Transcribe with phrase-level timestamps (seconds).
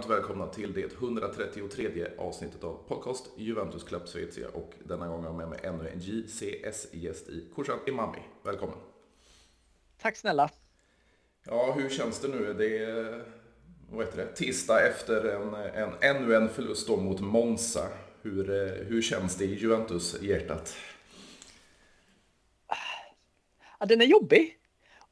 [0.00, 5.26] varmt välkomna till det 133 avsnittet av podcast Juventus Club Svezia och denna gång har
[5.26, 8.18] jag med mig ännu en JCS-gäst i Korsan Imami.
[8.42, 8.76] Välkommen!
[9.98, 10.50] Tack snälla!
[11.46, 12.54] Ja, hur känns det nu?
[12.54, 13.24] Det är
[13.90, 17.88] vad heter det, tisdag efter en, en, ännu en förlust då mot Monza.
[18.22, 18.44] Hur,
[18.84, 20.76] hur känns det i Juventus-hjärtat?
[23.78, 24.58] Ja, den är jobbig.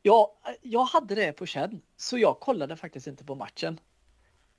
[0.02, 0.30] Jag,
[0.62, 3.80] jag hade det på känn, så jag kollade faktiskt inte på matchen.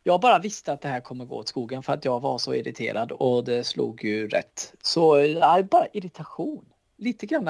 [0.04, 2.54] Jag bara visste att det här kommer gå åt skogen för att jag var så
[2.54, 4.74] irriterad och det slog ju rätt.
[4.82, 6.66] Så ja, bara irritation.
[6.98, 7.46] Lite grann.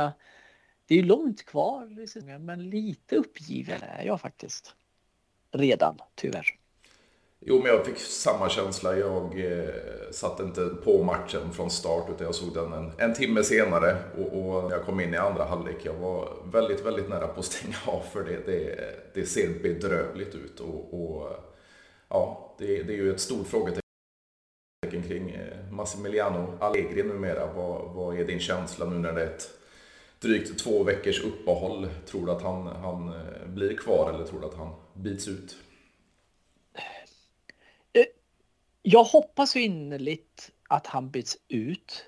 [0.86, 4.76] Det är ju långt kvar i säsongen men lite uppgiven är jag faktiskt.
[5.52, 6.60] Redan, tyvärr.
[7.42, 8.98] Jo, men jag fick samma känsla.
[8.98, 9.70] Jag eh,
[10.12, 13.98] satt inte på matchen från start utan jag såg den en, en timme senare.
[14.18, 17.40] Och, och, när jag kom in i andra halvlek, jag var väldigt, väldigt nära på
[17.40, 18.80] att stänga av för det, det,
[19.14, 20.60] det ser bedrövligt ut.
[20.60, 21.49] Och, och
[22.10, 23.84] ja, det, det, är ju ett stort frågetecken
[25.08, 27.54] kring eh, Massimiliano Allegri numera.
[27.54, 29.50] Vad, vad är din känsla nu när det är ett
[30.20, 31.88] drygt två veckors uppehåll?
[32.06, 35.58] Tror du att han, han eh, blir kvar eller tror du att han bits ut?
[37.94, 38.06] Eh,
[38.82, 42.06] jag hoppas ju innerligt att han byts ut.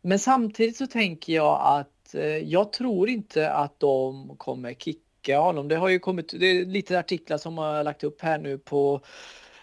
[0.00, 5.68] Men samtidigt så tänker jag att jag tror inte att de kommer kicka honom.
[5.68, 9.00] Det har ju kommit, det är lite artiklar som har lagt upp här nu på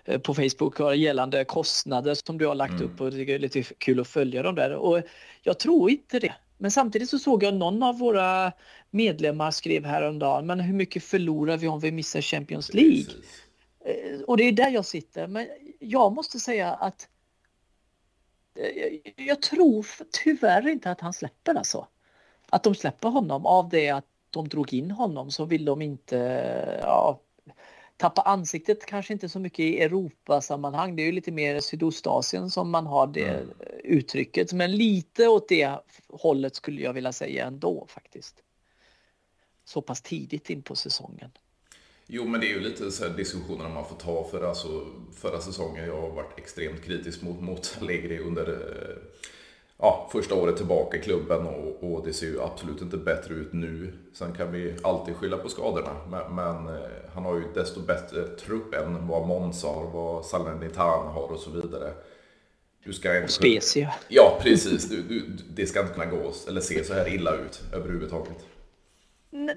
[0.06, 2.84] eh, på Facebook gällande kostnader som du har lagt mm.
[2.84, 4.74] upp och det är lite kul att följa dem där.
[4.74, 5.02] Och
[5.42, 6.34] jag tror inte det.
[6.58, 8.52] Men samtidigt så såg jag någon av våra
[8.90, 13.04] medlemmar skrev häromdagen, men hur mycket förlorar vi om vi missar Champions League?
[13.04, 13.44] Precis.
[13.86, 15.28] Eh, och det är där jag sitter.
[15.28, 15.48] Men
[15.80, 17.08] jag måste säga att
[18.56, 19.88] eh, jag tror
[20.24, 21.88] tyvärr inte att han släpper alltså.
[22.50, 24.06] Att de släpper honom av det att
[24.38, 26.18] de drog in honom så vill de inte
[26.82, 27.22] ja,
[27.98, 30.96] tappa ansiktet kanske inte så mycket i Europasammanhang.
[30.96, 33.50] Det är ju lite mer Sydostasien som man har det mm.
[33.84, 34.54] uttrycket.
[34.54, 38.36] Men lite åt det hållet skulle jag vilja säga ändå faktiskt.
[39.66, 41.32] Så pass tidigt in på säsongen.
[42.10, 45.86] Jo, men det är ju lite så diskussioner man får ta för alltså, förra säsongen.
[45.86, 48.98] Jag har varit extremt kritisk mot, mot Allegri under eh,
[49.80, 53.54] ja, första året tillbaka i klubben och, och, det ser ju absolut inte bättre ut
[53.54, 53.94] nu.
[54.14, 58.28] Sen kan vi alltid skylla på skadorna, men, men eh, han har ju desto bättre
[58.28, 61.94] trupp än vad Monza har, vad Salernitana har och så vidare.
[62.84, 63.32] Du ska inte...
[63.32, 63.94] Specia.
[64.08, 64.90] Ja, precis.
[64.90, 68.46] Du, du, det ska inte kunna gå eller se så här illa ut överhuvudtaget.
[69.32, 69.50] N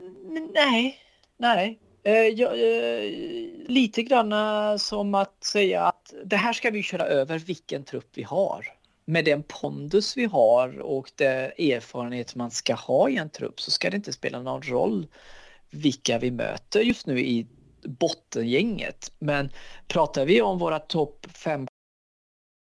[0.55, 0.99] nej,
[1.37, 1.79] nej.
[2.03, 3.11] Eh, ja, eh,
[3.67, 8.23] lite grann som att säga att det här ska vi köra över vilken trupp vi
[8.23, 8.80] har.
[9.11, 13.71] Med den pondus vi har och den erfarenhet man ska ha i en trupp så
[13.71, 15.07] ska det inte spela någon roll
[15.71, 17.47] vilka vi möter just nu i
[17.85, 19.13] bottengänget.
[19.19, 19.51] Men
[19.89, 21.67] pratar vi om våra topp fem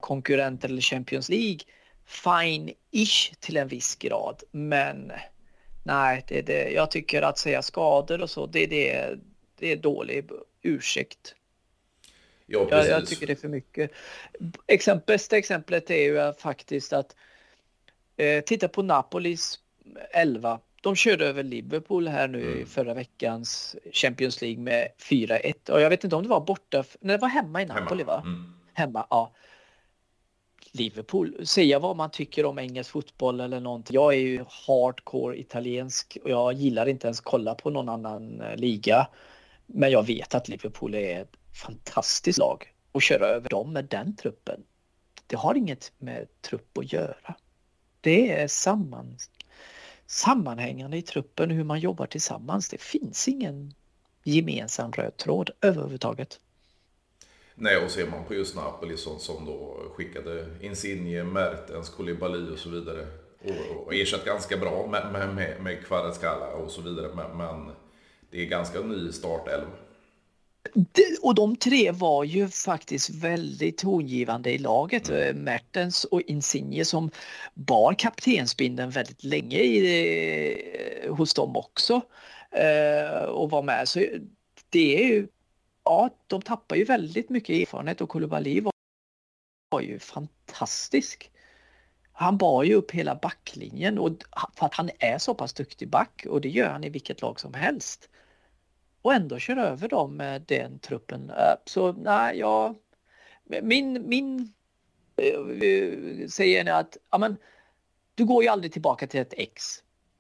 [0.03, 1.61] konkurrenter eller Champions League,
[2.07, 4.43] fine-ish till en viss grad.
[4.51, 5.13] Men
[5.85, 9.19] Nej, det, det, jag tycker att säga skador och så, det, det,
[9.59, 10.31] det är dålig
[10.63, 11.35] ursäkt.
[12.47, 13.91] Ja, jag, jag, tycker det är för mycket.
[14.67, 17.17] Exempel, bästa exemplet är ju faktiskt att
[18.17, 19.59] eh, titta på Napolis
[20.11, 20.61] 11.
[20.83, 22.63] De körde över Liverpool här nu mm.
[22.63, 26.85] i förra veckans Champions League med 4-1 och jag vet inte om det var borta,
[27.01, 28.17] när det var hemma i Napoli hemma.
[28.17, 28.23] va?
[28.27, 28.55] Mm.
[28.73, 29.33] Hemma, ja.
[30.73, 31.47] Liverpool.
[31.47, 33.95] Säga vad man tycker om engelsk fotboll eller någonting.
[33.95, 38.57] Jag är ju hardcore italiensk och jag gillar inte ens kolla på någon annan eh,
[38.57, 39.07] liga.
[39.67, 44.17] Men jag vet att Liverpool är ett fantastiskt lag och köra över dem med den
[44.17, 44.61] truppen.
[45.27, 47.35] Det har inget med trupp att göra.
[48.01, 49.17] Det är samman,
[50.07, 52.69] sammanhängande i truppen hur man jobbar tillsammans.
[52.69, 53.75] Det finns ingen
[54.25, 56.41] gemensam röd tråd överhuvudtaget.
[57.55, 62.59] Nej, och ser man på just Napoli som, som då skickade Insigne, Mertens, Koulibaly och
[62.59, 63.07] så vidare.
[63.45, 67.11] Och, och ersatt ganska bra med, med, med, med och så vidare.
[67.15, 67.73] Men, men,
[68.31, 69.67] det är ganska ny startelv.
[71.23, 75.09] Och de tre var ju faktiskt väldigt tongivande i laget.
[75.11, 75.45] Mm.
[75.45, 77.11] Mertens och Insigne som
[77.55, 82.01] bar kaptensbindeln väldigt länge i, hos dem också.
[82.51, 83.89] Eh, och var med.
[83.89, 84.05] Så
[84.71, 85.29] det är ju
[85.85, 88.73] ja, de tappar ju väldigt mycket erfarenhet och Koulibaly var,
[89.71, 91.31] var ju fantastisk.
[92.13, 94.11] Han bar ju upp hela backlinjen och
[94.57, 97.41] för att han är så pass duktig back och det gör han i vilket lag
[97.41, 98.09] som helst.
[99.03, 101.31] Och ändå kör över dem med den truppen.
[101.31, 102.75] Äh, så nej, ja,
[103.63, 104.53] min, min
[105.17, 107.37] äh, säger att ja, men,
[108.15, 109.63] du går ju aldrig tillbaka till ett ex.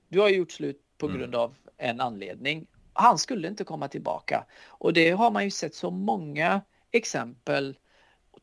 [0.08, 1.18] Du har gjort slut på mm.
[1.18, 4.44] grund av en anledning han skulle inte komma tillbaka.
[4.66, 7.76] Och det har man ju sett så många exempel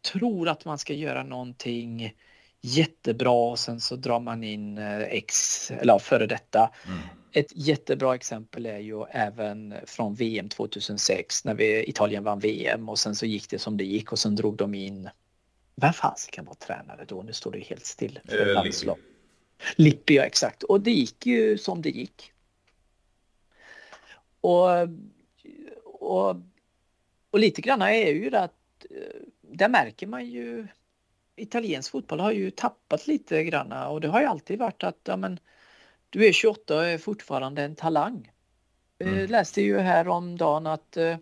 [0.01, 2.13] tror att man ska göra någonting
[2.61, 6.69] jättebra och sen så drar man in eh, X eller före detta.
[6.87, 6.99] Mm.
[7.31, 12.99] Ett jättebra exempel är ju även från VM 2006 när vi, Italien vann VM och
[12.99, 15.09] sen så gick det som det gick och sen drog de in
[15.75, 17.21] vem fasiken var tränare då?
[17.21, 18.19] Nu står det helt still.
[18.27, 18.89] Eh, Lippi.
[19.75, 20.63] Lippi, ja exakt.
[20.63, 22.31] Och det gick ju som det gick.
[24.41, 24.69] Och,
[25.83, 26.35] och,
[27.29, 30.67] och lite grann är ju det att eh, där märker man ju
[31.35, 35.17] italiensk fotboll har ju tappat lite grann och det har ju alltid varit att ja,
[35.17, 35.39] men,
[36.09, 38.31] du är 28 och är fortfarande en talang.
[38.99, 39.19] Mm.
[39.19, 41.17] Jag läste ju här om dagen att eh,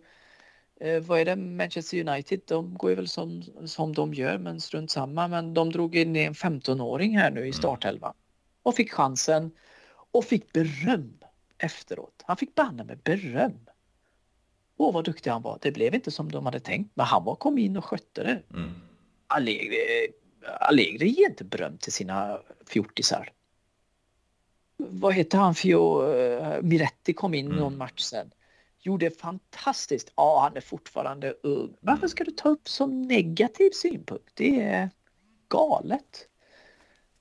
[0.80, 4.60] eh, vad är det, Manchester United, de går ju väl som, som de gör men
[4.60, 5.28] strunt samma.
[5.28, 7.52] Men de drog in en 15-åring här nu i mm.
[7.52, 8.14] startelvan
[8.62, 9.50] och fick chansen
[10.10, 11.18] och fick beröm
[11.58, 12.22] efteråt.
[12.26, 13.68] Han fick banne med beröm.
[14.76, 15.58] Åh vad duktig han var.
[15.62, 18.42] Det blev inte som de hade tänkt men han var kom in och skötte det.
[18.54, 18.70] Mm.
[19.26, 19.76] Allegri,
[20.60, 23.32] Allegri ger inte beröm till sina fjortisar.
[24.78, 25.54] Vad heter han?
[25.54, 27.58] Fio, uh, Miretti kom in mm.
[27.58, 28.30] någon match sen.
[28.80, 30.12] Gjorde fantastiskt.
[30.16, 31.74] Ja, han är fortfarande ung.
[31.80, 34.30] Varför ska du ta upp som negativ synpunkt?
[34.34, 34.90] Det är
[35.48, 36.28] galet.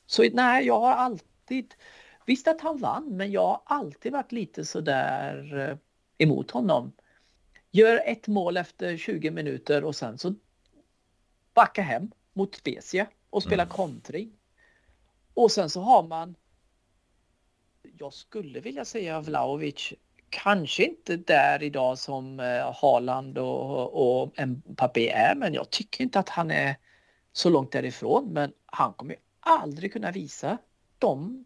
[0.06, 1.74] Så nej, jag har alltid
[2.28, 5.78] Visst att han vann, men jag har alltid varit lite sådär eh,
[6.18, 6.92] emot honom.
[7.72, 10.34] Gör ett mål efter 20 minuter och sen så
[11.54, 13.74] backa hem mot Spezia och spela mm.
[13.74, 14.32] kontring.
[15.34, 16.36] Och sen så har man
[18.00, 19.94] jag skulle vilja säga Vlaovic
[20.30, 26.20] kanske inte där idag som eh, Haaland och, och Mbappé är men jag tycker inte
[26.20, 26.76] att han är
[27.34, 30.58] så långt därifrån men han kommer ju aldrig kunna visa
[31.00, 31.46] de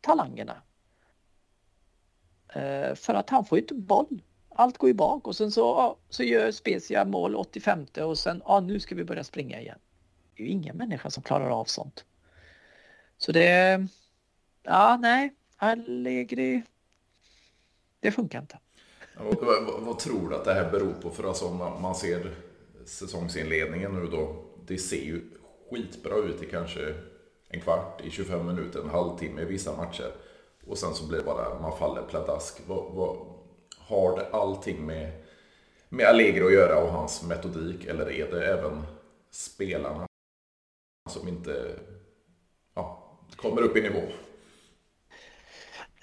[0.00, 0.56] talangerna.
[2.54, 4.22] Eh, för att han får ju inte boll.
[4.48, 8.60] Allt går ju bak och sen så, så gör Spezia mål 85 och sen ja,
[8.60, 9.78] nu ska vi börja springa igen.
[10.34, 12.04] Det är ju ingen människa som klarar av sånt.
[13.18, 13.86] Så det,
[14.62, 15.34] ja nej,
[15.64, 16.62] Allegri,
[18.00, 18.58] det funkar inte.
[19.16, 21.10] Vad, vad, vad, tror du att det här beror på?
[21.10, 22.34] För alltså om man ser
[22.84, 24.44] säsongsinledningen nu då.
[24.66, 25.20] Det ser ju
[25.70, 26.94] skitbra ut i kanske
[27.48, 30.12] en kvart, i 25 minuter, en halvtimme i vissa matcher.
[30.66, 32.60] Och sen så blir det bara, man faller pladask.
[32.66, 33.16] Vad, vad,
[33.78, 35.22] har det allting med,
[35.88, 37.84] med Allegri att göra och hans metodik?
[37.84, 38.82] Eller är det även
[39.30, 40.06] spelarna
[41.10, 41.78] som inte
[42.74, 44.02] ja, kommer upp i nivå?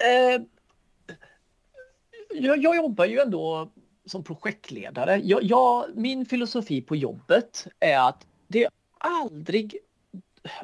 [0.04, 0.42] Eh,
[2.34, 3.72] jag, jag, jobbar ju ändå
[4.06, 5.22] som projektledare.
[5.24, 9.80] Jag, jag, min filosofi på jobbet är att det är aldrig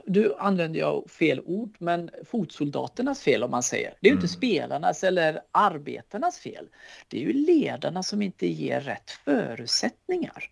[0.05, 3.93] du använder jag fel ord, men fotsoldaternas fel om man säger.
[4.01, 4.17] Det är mm.
[4.17, 6.67] inte spelarnas eller arbetarnas fel.
[7.07, 10.51] Det är ju ledarna som inte ger rätt förutsättningar.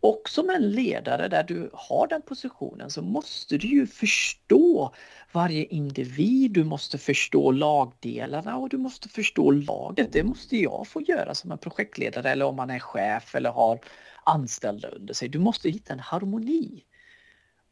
[0.00, 4.94] Och som en ledare där du har den positionen så måste du ju förstå
[5.34, 10.12] varje individ, du måste förstå lagdelarna och du måste förstå laget.
[10.12, 13.78] Det måste jag få göra som en projektledare eller om man är chef eller har
[14.24, 15.28] anställda under sig.
[15.28, 16.84] Du måste hitta en harmoni.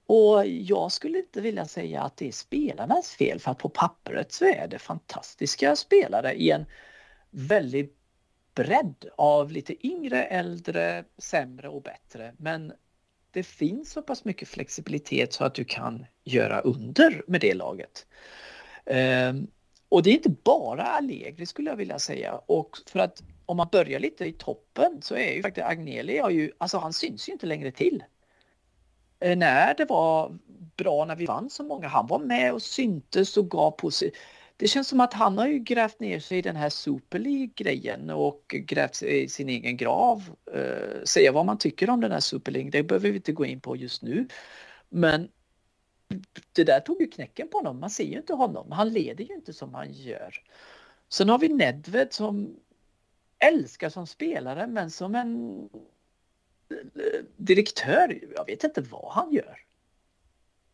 [0.06, 4.32] Och jag skulle inte vilja säga att det är spelarnas fel för att på pappret
[4.32, 6.66] så är det fantastiska spelare i en
[7.30, 7.96] väldigt
[8.54, 12.34] bredd av lite yngre, äldre, sämre och bättre.
[12.36, 12.72] Men
[13.32, 18.06] det finns så pass mycket flexibilitet så att du kan göra under med det laget.
[18.86, 19.46] Ehm,
[19.88, 22.34] och det är inte bara Allegri skulle jag vilja säga.
[22.46, 26.52] Och för att om man börjar lite i toppen så är ju faktiskt Agnelli, ju,
[26.58, 28.04] alltså han syns ju inte längre till.
[29.20, 30.38] Eh, när det var
[30.76, 31.88] bra när vi vann så många.
[31.88, 34.12] Han var med och syntes och gav på sig.
[34.62, 38.10] Det känns som att han har ju grävt ner sig i den här Super League-grejen
[38.10, 40.36] och grävt sig i sin egen grav.
[40.54, 43.44] Eh, säga vad man tycker om den här Super League, det behöver vi inte gå
[43.44, 44.28] in på just nu.
[44.88, 45.28] Men
[46.52, 47.80] det där tog ju knäcken på honom.
[47.80, 48.72] Man ser ju inte honom.
[48.72, 50.34] Han leder ju inte som han gör.
[51.08, 52.56] Sen har vi Nedved som
[53.38, 55.60] älskar som spelare men som en
[56.70, 59.58] eh, direktör, jag vet inte vad han gör.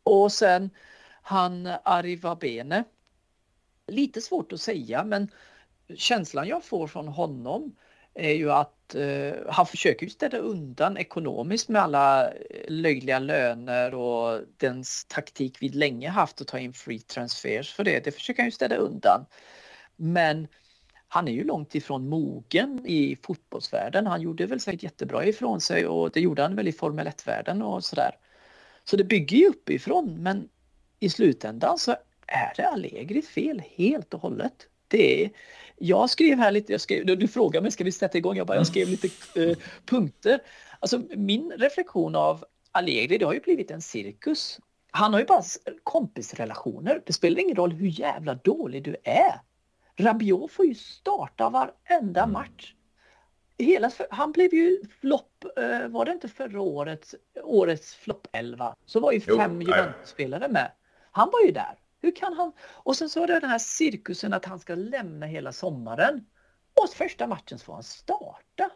[0.02, 0.70] Och sen
[1.22, 2.64] han Arivabene.
[2.64, 2.84] Bene.
[3.88, 5.30] Lite svårt att säga men
[5.96, 7.76] känslan jag får från honom
[8.14, 12.34] är ju att eh, han försöker ju städa undan ekonomiskt med alla eh,
[12.68, 18.04] löjliga löner och den taktik vi länge haft att ta in free transfers för det.
[18.04, 19.26] Det försöker han ju städa undan.
[19.96, 20.48] Men
[21.08, 24.06] han är ju långt ifrån mogen i fotbollsvärlden.
[24.06, 27.62] Han gjorde väl säkert jättebra ifrån sig och det gjorde han väl i Formel 1-världen
[27.62, 28.10] och sådär.
[28.84, 30.48] Så det bygger ju uppifrån men
[31.00, 31.96] i slutändan så
[32.28, 34.66] är det Allegris fel helt och hållet.
[34.88, 35.30] Det är,
[35.76, 38.56] jag skrev här lite, jag skrev, du frågade mig ska vi sätta igång, jag bara
[38.56, 40.40] jag skrev lite eh, punkter.
[40.80, 44.58] Alltså min reflektion av Allegri, det har ju blivit en cirkus.
[44.90, 45.42] Han har ju bara
[45.82, 47.02] kompisrelationer.
[47.06, 49.40] Det spelar ingen roll hur jävla dålig du är.
[49.96, 52.32] Rabiot får ju starta varenda mm.
[52.32, 52.74] match.
[53.58, 58.76] Hela, han blev ju flopp, eh, var det inte förra året, årets flopp 11?
[58.86, 60.72] Så var ju fem Juventus-spelare med.
[61.10, 61.74] Han var ju där.
[62.00, 62.52] Hur kan han?
[62.60, 66.26] Och sen så är det den här cirkusen att han ska lämna hela sommaren.
[66.74, 68.70] Och första matchen så får han starta.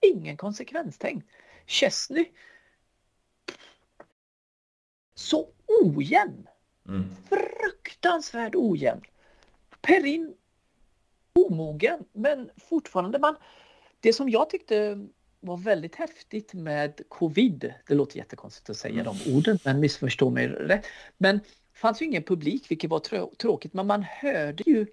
[0.00, 1.24] Ingen konsekvenstänk.
[1.66, 2.24] Chesney.
[5.14, 5.48] Så
[5.82, 6.48] ojämn.
[6.88, 7.16] Mm.
[7.28, 9.02] Fruktansvärt ojämn.
[9.80, 10.34] Perin
[11.32, 13.36] omogen men fortfarande man.
[14.00, 15.06] Det som jag tyckte
[15.40, 17.74] var väldigt häftigt med covid.
[17.86, 19.04] Det låter jättekonstigt att säga mm.
[19.04, 20.86] de orden men missförstå mig rätt.
[21.18, 21.40] Men
[21.74, 23.00] fanns ju ingen publik vilket var
[23.36, 24.86] tråkigt men man hörde ju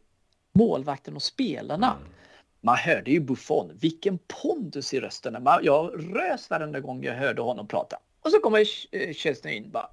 [0.52, 1.92] målvakten och spelarna.
[1.92, 2.14] Mm.
[2.62, 5.48] Man hörde ju Buffon, vilken pondus i rösten.
[5.62, 7.98] Jag rös varenda gång jag hörde honom prata.
[8.22, 9.90] Och så kommer eh, Chesney in bara.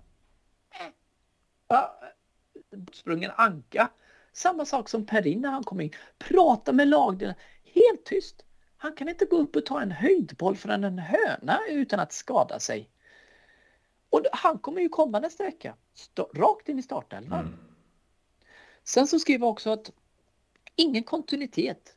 [1.69, 2.01] Ja,
[2.93, 3.91] sprungen anka.
[4.33, 5.91] Samma sak som Perin när han kom in.
[6.19, 7.39] Prata med lagdelarna.
[7.65, 8.45] Helt tyst.
[8.77, 12.61] Han kan inte gå upp och ta en höjdboll från en höna utan att skada
[12.61, 12.91] sig.
[14.17, 15.75] Och han kommer ju komma nästa vecka.
[16.35, 17.41] Rakt in i startelvan.
[17.41, 17.59] Mm.
[18.85, 19.91] Sen så skriver jag också att
[20.77, 21.95] ingen kontinuitet.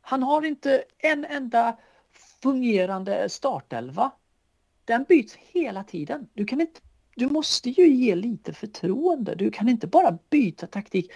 [0.00, 1.76] Han har inte en enda
[2.42, 4.10] fungerande startelva.
[4.84, 6.28] Den byts hela tiden.
[6.34, 6.80] Du, kan inte,
[7.16, 9.34] du måste ju ge lite förtroende.
[9.34, 11.12] Du kan inte bara byta taktik.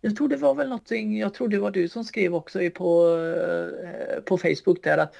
[0.00, 3.16] Jag tror det var väl någonting, jag tror det var du som skrev också på,
[3.16, 5.14] eh, på Facebook där att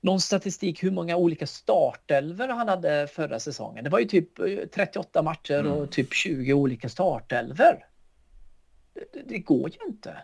[0.00, 3.84] någon statistik hur många olika startelver han hade förra säsongen.
[3.84, 4.36] Det var ju typ
[4.74, 5.72] 38 eh, matcher mm.
[5.72, 7.86] och typ 20 olika startelver.
[8.94, 10.16] Det, det går ju inte.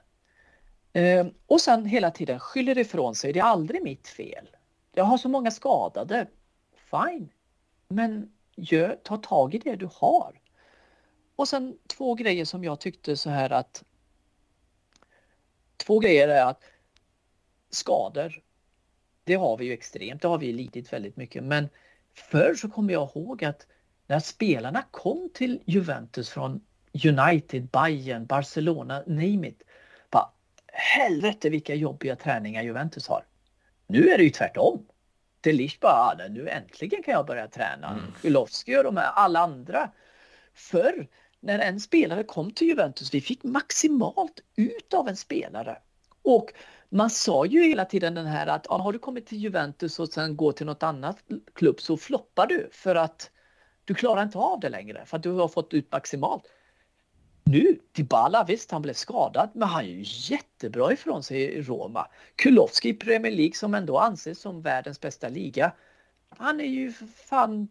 [0.92, 3.32] Eh, och sen hela tiden skyller ifrån sig.
[3.32, 4.48] Det är aldrig mitt fel.
[4.94, 6.26] Jag har så många skadade.
[6.90, 7.28] Fine.
[7.88, 10.40] Men gör, ta tag i det du har.
[11.36, 13.84] Och sen två grejer som jag tyckte så här att
[15.76, 16.64] Två grejer är att
[17.70, 18.42] skador
[19.26, 21.44] det har vi ju extremt, det har vi lidit väldigt mycket.
[21.44, 21.68] Men
[22.14, 23.66] förr så kommer jag ihåg att
[24.06, 26.60] när spelarna kom till Juventus från
[27.04, 29.62] United, Bayern, Barcelona, name it.
[30.10, 30.30] Bara,
[30.72, 33.24] helvete vilka jobbiga träningar Juventus har.
[33.86, 34.86] Nu är det ju tvärtom.
[35.40, 37.88] Delish bara, ah, nu äntligen kan jag börja träna.
[37.88, 38.04] Mm.
[38.20, 39.90] Kulowski och de här, alla andra.
[40.54, 41.08] Förr
[41.40, 45.78] när en spelare kom till Juventus, vi fick maximalt ut av en spelare.
[46.22, 46.52] Och
[46.96, 50.36] man sa ju hela tiden den här att har du kommit till Juventus och sen
[50.36, 51.18] går till något annat
[51.54, 53.30] klubb så floppar du för att
[53.84, 56.44] du klarar inte av det längre för att du har fått ut maximalt.
[57.44, 62.08] Nu, Dybala, visst han blev skadad men han är ju jättebra ifrån sig i Roma.
[62.36, 65.72] Kulowski i Premier League som ändå anses som världens bästa liga.
[66.28, 66.92] Han är ju
[67.28, 67.68] fan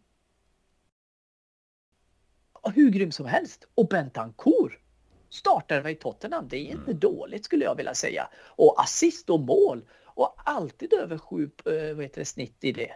[2.73, 3.67] hur grym som helst.
[3.75, 4.79] Och Bentancourt
[5.35, 6.47] startar i Tottenham.
[6.47, 6.99] Det är inte mm.
[6.99, 8.29] dåligt skulle jag vilja säga.
[8.35, 12.95] Och assist och mål och alltid över sju eh, vad heter det, snitt i det.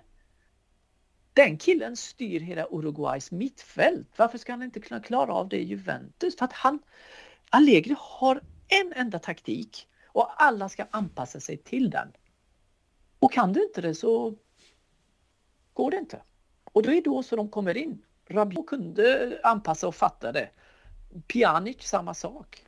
[1.34, 4.08] Den killen styr hela Uruguays mittfält.
[4.16, 6.38] Varför ska han inte kunna klara av det i Juventus?
[6.38, 6.80] För att han,
[7.50, 12.12] Allegri har en enda taktik och alla ska anpassa sig till den.
[13.20, 14.36] Och kan du inte det så
[15.74, 16.22] går det inte.
[16.64, 18.06] Och då är det då så de kommer in.
[18.30, 20.50] Rabiot kunde anpassa och fatta det.
[21.28, 22.66] Pjanic samma sak.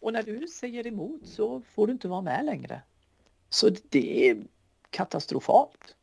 [0.00, 2.82] Och när du säger emot så får du inte vara med längre.
[3.48, 4.36] Så det är
[4.90, 5.96] katastrofalt.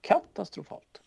[0.00, 1.00] Katastrofalt.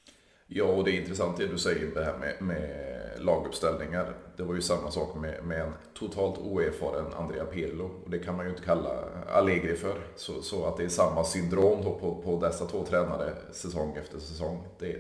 [0.48, 4.14] Ja, och det är intressant det du säger det här med, med laguppställningar.
[4.38, 7.90] Det var ju samma sak med, med en totalt oerfaren Andrea Pirlo.
[8.04, 9.04] Och det kan man ju inte kalla
[9.34, 10.02] Allegri för.
[10.16, 14.68] Så, så att det är samma syndrom på, på dessa två tränare säsong efter säsong.
[14.80, 14.98] Det,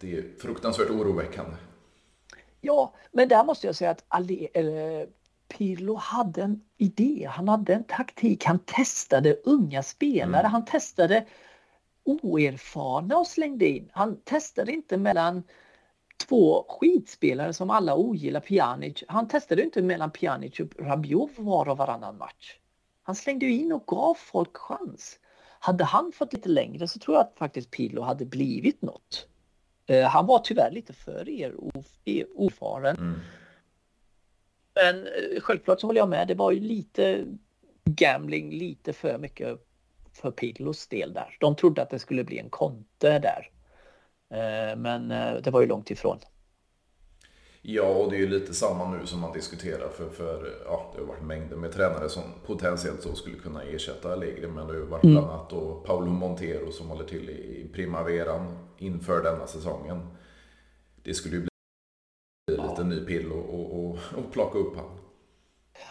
[0.00, 1.56] det är fruktansvärt oroväckande.
[2.64, 5.06] Ja, men där måste jag säga att Ale, eller,
[5.48, 10.52] Pirlo hade en idé, han hade en taktik, han testade unga spelare, mm.
[10.52, 11.26] han testade
[12.04, 13.90] oerfarna och slängde in.
[13.92, 15.42] Han testade inte mellan
[16.28, 19.04] två skitspelare som alla ogillar, Pjanic.
[19.08, 22.58] Han testade inte mellan Pjanic och Rabiot var och varannan match.
[23.02, 25.18] Han slängde in och gav folk chans.
[25.60, 29.28] Hade han fått lite längre så tror jag att faktiskt Pirlo hade blivit något.
[29.86, 31.54] Eh, han var tyvärr lite för er
[32.34, 32.96] ofaren.
[32.96, 33.20] Mm.
[34.74, 36.28] Men eh, självklart så håller jag med.
[36.28, 37.24] Det var ju lite
[37.84, 39.58] gambling, lite för mycket
[40.12, 41.36] för Pirlos del där.
[41.40, 43.50] De trodde att det skulle bli en konte där.
[44.30, 45.08] Eh, men
[45.42, 46.18] det var ju långt ifrån.
[47.64, 51.00] Ja, och det är ju lite samma nu som man diskuterar för, för ja, det
[51.00, 54.46] har varit mängder med tränare som potentiellt så skulle kunna ersätta Allegri.
[54.46, 55.14] Men det har ju varit mm.
[55.14, 60.16] bland annat då Paolo Montero som håller till i primaveran inför denna säsongen.
[61.02, 61.50] Det skulle ju bli
[62.56, 62.70] ja.
[62.70, 64.98] lite ny pill och, och, och, och plocka upp han.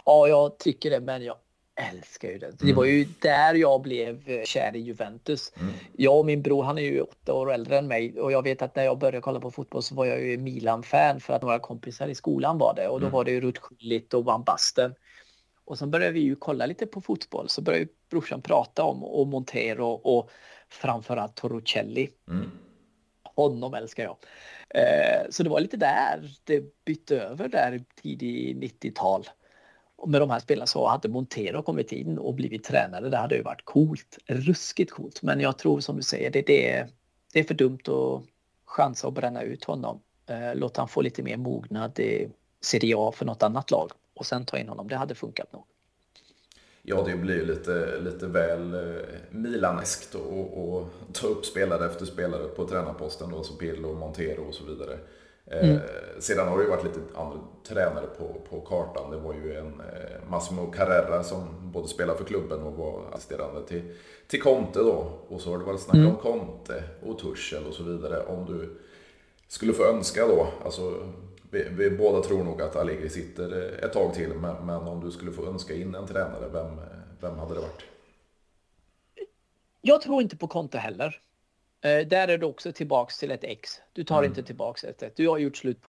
[0.05, 1.37] Ja, jag tycker det, men jag
[1.75, 2.45] älskar ju det.
[2.45, 2.57] Mm.
[2.59, 5.53] Det var ju där jag blev eh, kär i Juventus.
[5.59, 5.73] Mm.
[5.97, 8.61] Jag och min bror, han är ju åtta år äldre än mig och jag vet
[8.61, 11.59] att när jag började kolla på fotboll så var jag ju Milan-fan för att några
[11.59, 13.13] kompisar i skolan var det och då mm.
[13.13, 14.93] var det ju Ruth Gullit och Van Basten.
[15.65, 19.27] Och sen började vi ju kolla lite på fotboll så började brorsan prata om och
[19.27, 20.29] Montero och
[20.69, 22.09] framförallt Torricelli.
[22.29, 22.51] Mm.
[23.23, 24.17] Honom älskar jag.
[24.69, 29.27] Eh, så det var lite där det bytte över där tidigt 90-tal
[30.05, 33.09] med de här spelarna så hade Montero kommit in och blivit tränare.
[33.09, 35.21] Det hade ju varit coolt, ruskigt coolt.
[35.21, 36.87] Men jag tror som du säger, det, det,
[37.33, 38.23] det är för dumt att
[38.65, 39.99] chansa att bränna ut honom.
[40.27, 42.29] Eh, låt han få lite mer mognad i
[42.61, 44.87] Serie A för något annat lag och sen ta in honom.
[44.87, 45.63] Det hade funkat nog.
[46.83, 52.47] Ja, det blir ju lite, lite väl eh, Milaneskt att ta upp spelare efter spelare
[52.47, 54.99] på tränarposten då, som Pirlo, och Montero och så vidare.
[55.45, 55.79] Eh, mm.
[56.19, 59.11] sedan har det ju varit lite andra tränare på, på kartan.
[59.11, 63.67] Det var ju en eh, Massimo Carrera som både spelade för klubben och var assisterande
[63.67, 63.81] till,
[64.27, 65.19] till Conte då.
[65.27, 66.07] Och så har det varit snack mm.
[66.09, 68.25] om Conte och Tuchel och så vidare.
[68.25, 68.79] Om du
[69.47, 71.07] skulle få önska då, alltså
[71.51, 75.11] vi, vi båda tror nog att Allegri sitter ett tag till, men, men om du
[75.11, 76.81] skulle få önska in en tränare, vem,
[77.21, 77.81] vem hade det varit?
[79.81, 81.21] Jag tror inte på Conte heller.
[81.81, 83.81] Eh, där är du också tillbaks till ett X.
[83.93, 84.29] Du tar mm.
[84.31, 85.15] inte tillbaks ett 1.
[85.15, 85.79] Du har gjort slut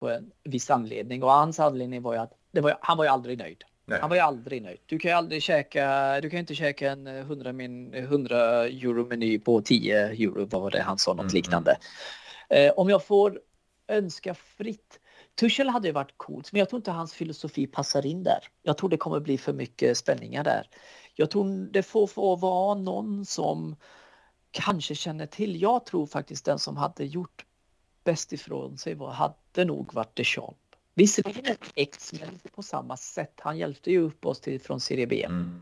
[0.00, 3.38] på en viss anledning och hans anledning var ju att var, han var ju aldrig
[3.38, 3.64] nöjd.
[3.84, 4.00] Nej.
[4.00, 4.78] Han var ju aldrig nöjd.
[4.86, 9.38] Du kan ju aldrig käka, du kan inte käka en 100, min, 100 euro meny
[9.38, 11.34] på 10 euro var det han sa något mm.
[11.34, 11.76] liknande.
[12.48, 13.40] Eh, om jag får
[13.88, 15.00] önska fritt.
[15.34, 18.38] Tuchel hade ju varit coolt, men jag tror inte hans filosofi passar in där.
[18.62, 20.68] Jag tror det kommer bli för mycket spänningar där.
[21.14, 23.76] Jag tror det får, får vara någon som
[24.56, 25.62] kanske känner till.
[25.62, 27.44] Jag tror faktiskt den som hade gjort
[28.04, 30.60] bäst ifrån sig var, hade nog varit Deschamps.
[30.94, 33.32] Visserligen ett ex, men inte på samma sätt.
[33.38, 35.24] Han hjälpte ju upp oss till, från Serie B.
[35.24, 35.60] Mm.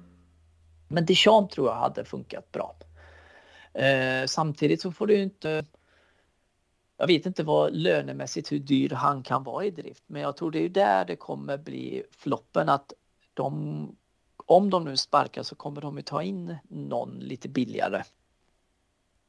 [0.89, 2.77] Men Deschamps tror jag hade funkat bra.
[3.73, 5.65] Eh, samtidigt så får du inte...
[6.97, 10.51] Jag vet inte vad lönemässigt hur dyr han kan vara i drift, men jag tror
[10.51, 12.93] det är där det kommer bli floppen att
[13.35, 13.97] de,
[14.37, 18.03] om de nu sparkar så kommer de ju ta in någon lite billigare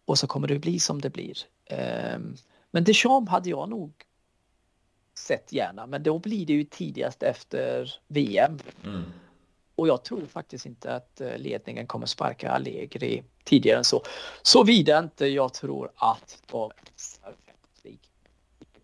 [0.06, 1.38] och så kommer det bli som det blir.
[1.66, 2.36] Ehm,
[2.72, 3.94] men Deschamps hade jag nog
[5.18, 8.60] sett gärna, men då blir det ju tidigast efter VM.
[8.84, 9.04] Mm.
[9.76, 14.02] Och jag tror faktiskt inte att eh, ledningen kommer sparka Allegri tidigare än så.
[14.42, 16.72] Såvida inte jag tror att de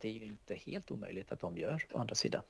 [0.02, 2.42] Det är ju inte helt omöjligt att de gör å andra sidan.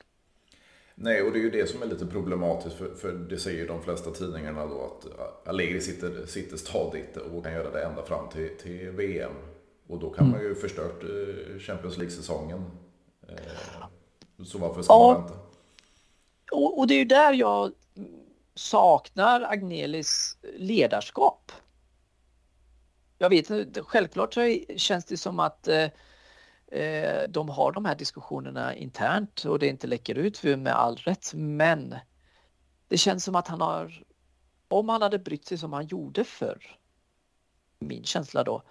[0.95, 3.67] Nej, och det är ju det som är lite problematiskt för, för det säger ju
[3.67, 8.29] de flesta tidningarna då att Allegri sitter, sitter stadigt och kan göra det ända fram
[8.29, 9.31] till, till VM.
[9.87, 10.37] Och då kan mm.
[10.37, 12.65] man ju förstört eh, Champions League-säsongen.
[13.27, 13.35] Eh,
[14.45, 15.13] så varför ska ja.
[15.13, 15.39] man vänta?
[16.51, 17.71] Och, och det är ju där jag
[18.55, 21.51] saknar Agnelis ledarskap.
[23.17, 25.67] Jag vet självklart så känns det som att
[26.71, 31.33] eh, de har de här diskussionerna internt och det inte läcker ut med all rätt.
[31.33, 31.95] Men
[32.87, 34.03] det känns som att han har,
[34.67, 36.77] om han hade brytt sig som han gjorde förr,
[37.79, 38.63] min känsla då,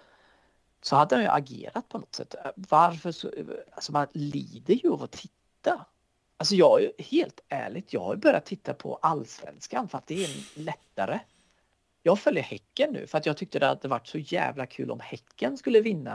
[0.81, 2.35] så hade han ju agerat på något sätt.
[2.55, 3.31] Varför så,
[3.71, 5.85] alltså man lider ju av att titta.
[6.37, 10.59] Alltså jag är helt ärligt, jag har börjat titta på allsvenskan för att det är
[10.59, 11.19] lättare.
[12.03, 14.99] Jag följer Häcken nu för att jag tyckte det hade varit så jävla kul om
[14.99, 16.13] Häcken skulle vinna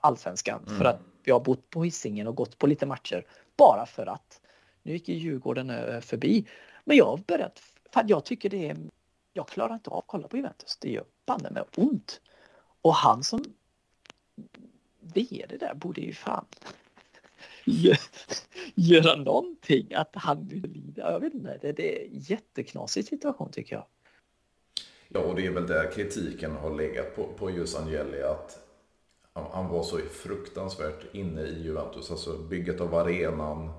[0.00, 0.64] allsvenskan.
[0.66, 0.78] Mm.
[0.78, 3.26] För att vi har bott på Hisingen och gått på lite matcher.
[3.56, 4.40] Bara för att.
[4.82, 6.46] Nu gick ju Djurgården eh, förbi.
[6.84, 7.62] Men jag har börjat,
[7.92, 8.76] för jag tycker det är,
[9.32, 10.78] jag klarar inte av att kolla på Juventus.
[10.80, 12.20] Det gör banne med ont.
[12.82, 13.44] Och han som
[15.00, 16.44] VD där borde ju fan
[18.74, 19.94] göra någonting.
[19.94, 21.12] Att han vill lida.
[21.12, 23.86] Jag vet inte, det, det är en jätteknasig situation tycker jag.
[25.12, 28.22] Ja, och det är väl där kritiken har legat på, på just Angeli.
[28.22, 28.58] Att
[29.32, 32.10] han var så fruktansvärt inne i Juventus.
[32.10, 33.70] Alltså bygget av arenan.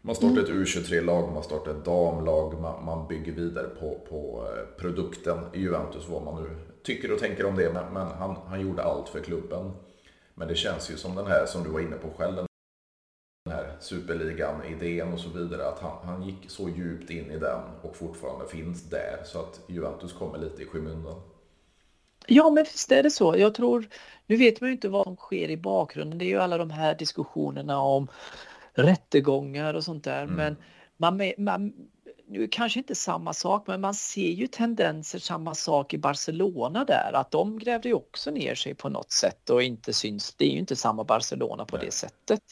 [0.00, 4.80] Man startar ett U23-lag, man startar ett damlag, man, man bygger vidare på, på eh,
[4.80, 6.50] produkten i Juventus, vad man nu
[6.82, 7.72] tycker och tänker om det.
[7.72, 9.70] Men, men han, han gjorde allt för klubben.
[10.34, 12.47] Men det känns ju som den här som du var inne på själv,
[13.80, 18.46] superligan-idén och så vidare, att han, han gick så djupt in i den och fortfarande
[18.48, 19.20] finns där.
[19.24, 21.20] Så att Juventus kommer lite i skymundan.
[22.26, 23.36] Ja, men visst är det så.
[23.38, 23.88] Jag tror,
[24.26, 26.18] nu vet man ju inte vad som sker i bakgrunden.
[26.18, 28.08] Det är ju alla de här diskussionerna om
[28.72, 30.22] rättegångar och sånt där.
[30.22, 30.34] Mm.
[30.36, 30.56] Men
[30.96, 31.72] man, man,
[32.28, 37.10] nu kanske inte samma sak, men man ser ju tendenser, samma sak i Barcelona där,
[37.14, 40.34] att de grävde ju också ner sig på något sätt och inte syns.
[40.34, 41.86] Det är ju inte samma Barcelona på Nej.
[41.86, 42.42] det sättet.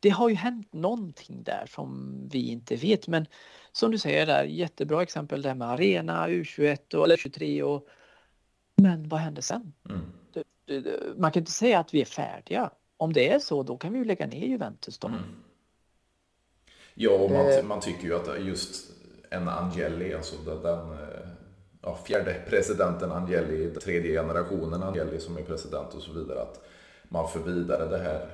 [0.00, 3.26] Det har ju hänt någonting där som vi inte vet, men
[3.72, 7.88] som du säger där, jättebra exempel där med Arena, U21 och, eller 23 och
[8.76, 9.72] men vad händer sen?
[9.88, 10.02] Mm.
[11.16, 12.70] Man kan inte säga att vi är färdiga.
[12.96, 15.08] Om det är så, då kan vi ju lägga ner Juventus då.
[15.08, 15.20] Mm.
[16.94, 17.64] Ja, och man, eh.
[17.64, 18.92] man tycker ju att just
[19.30, 20.96] en Angeli, alltså den
[21.82, 26.64] ja, fjärde presidenten Angeli, tredje generationen Angeli som är president och så vidare, att
[27.08, 28.28] man för vidare det här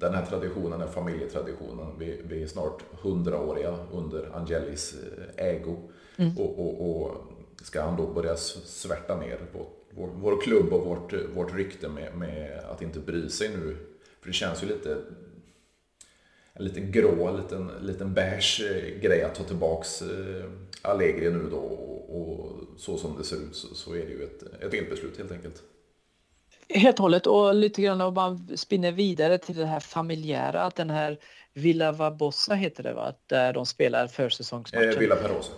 [0.00, 4.94] den här traditionen, den familjetraditionen, vi, vi är snart hundraåriga under Angelis
[5.36, 5.76] ägo.
[6.16, 6.38] Mm.
[6.38, 7.14] Och, och, och,
[7.62, 12.16] ska han då börja svärta ner vår, vår, vår klubb och vårt, vårt rykte med,
[12.16, 13.76] med att inte bry sig nu?
[14.20, 14.96] För det känns ju lite
[16.58, 20.44] en liten grå, liten, liten beige eh, grej att ta tillbaks eh,
[20.82, 24.42] Allegri nu då och, så som det ser ut så, så är det ju ett,
[24.62, 25.62] ett felbeslut helt enkelt.
[26.74, 30.74] Helt och hållet och lite grann om man spinner vidare till det här familjära, att
[30.74, 31.18] den här
[31.52, 34.90] Villa Vabossa heter det va, där de spelar försäsongsmatchen.
[34.90, 35.52] Eh, Villa Perosa.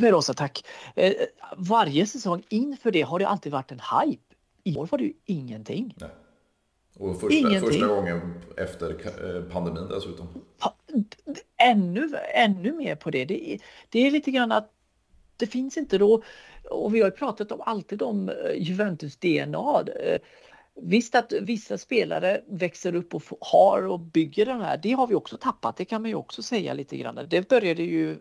[0.00, 0.64] Perosa, tack.
[0.94, 1.12] Eh,
[1.56, 4.34] varje säsong inför det har det alltid varit en hype.
[4.64, 5.94] I år var det ju ingenting.
[5.96, 6.10] Nej.
[6.98, 10.28] Och första, första gången efter eh, pandemin dessutom.
[11.56, 13.24] Ännu, ännu mer på det.
[13.24, 13.58] det.
[13.88, 14.70] Det är lite grann att
[15.36, 16.22] det finns inte då,
[16.72, 19.84] och vi har ju pratat om alltid om eh, Juventus DNA.
[20.00, 20.18] Eh,
[20.74, 25.14] visst att vissa spelare växer upp och har och bygger den här, det har vi
[25.14, 27.26] också tappat, det kan man ju också säga lite grann.
[27.28, 28.18] Det började ju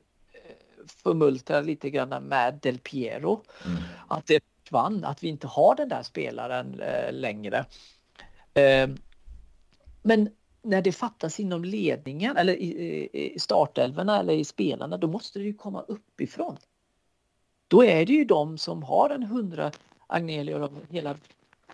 [1.03, 3.43] förmultra lite grann med Del Piero.
[3.65, 3.77] Mm.
[4.07, 7.65] Att det försvann, att vi inte har den där spelaren längre.
[8.53, 8.89] Eh,
[10.01, 10.29] men
[10.61, 15.53] när det fattas inom ledningen eller i startelverna eller i spelarna, då måste det ju
[15.53, 16.57] komma uppifrån.
[17.71, 19.71] Då är det ju de som har en hundra
[20.07, 21.15] Agnelli och hela,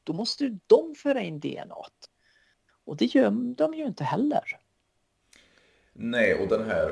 [0.04, 1.76] då måste de föra in DNA.
[2.86, 4.44] Och det gör de ju inte heller.
[5.94, 6.92] Nej, och den här,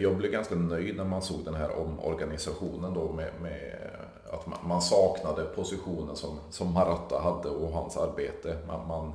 [0.00, 3.90] jag blev ganska nöjd när man såg den här omorganisationen då med, med
[4.30, 8.58] att man, saknade positionen som, som Maratta hade och hans arbete.
[8.66, 9.12] Man, man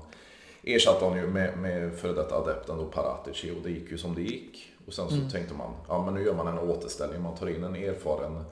[0.63, 4.15] ersatte honom ju med, med före detta adepten då Paratici och det gick ju som
[4.15, 4.73] det gick.
[4.87, 5.29] Och sen så mm.
[5.29, 8.43] tänkte man, ja men nu gör man en återställning, man tar in en erfaren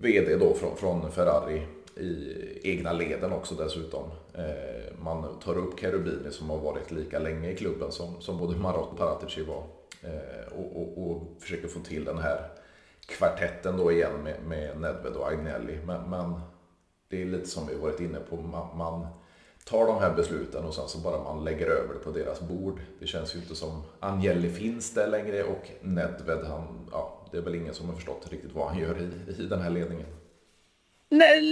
[0.00, 4.10] VD då från, från Ferrari i egna leden också dessutom.
[4.34, 8.56] Eh, man tar upp Cherubini som har varit lika länge i klubben som, som både
[8.56, 9.64] Marotta och Paratici var.
[10.02, 12.48] Eh, och, och, och, försöker få till den här
[13.06, 15.78] kvartetten då igen med, med Nedved och Agnelli.
[15.84, 16.40] Men, men,
[17.10, 19.06] det är lite som vi varit inne på, man, man,
[19.64, 22.80] tar de här besluten och sen så bara man lägger över det på deras bord.
[23.00, 27.42] Det känns ju inte som Agnelli finns där längre och Nedved, han, ja, det är
[27.42, 30.06] väl ingen som har förstått riktigt vad han gör i, i den här ledningen.
[31.08, 31.42] Nej,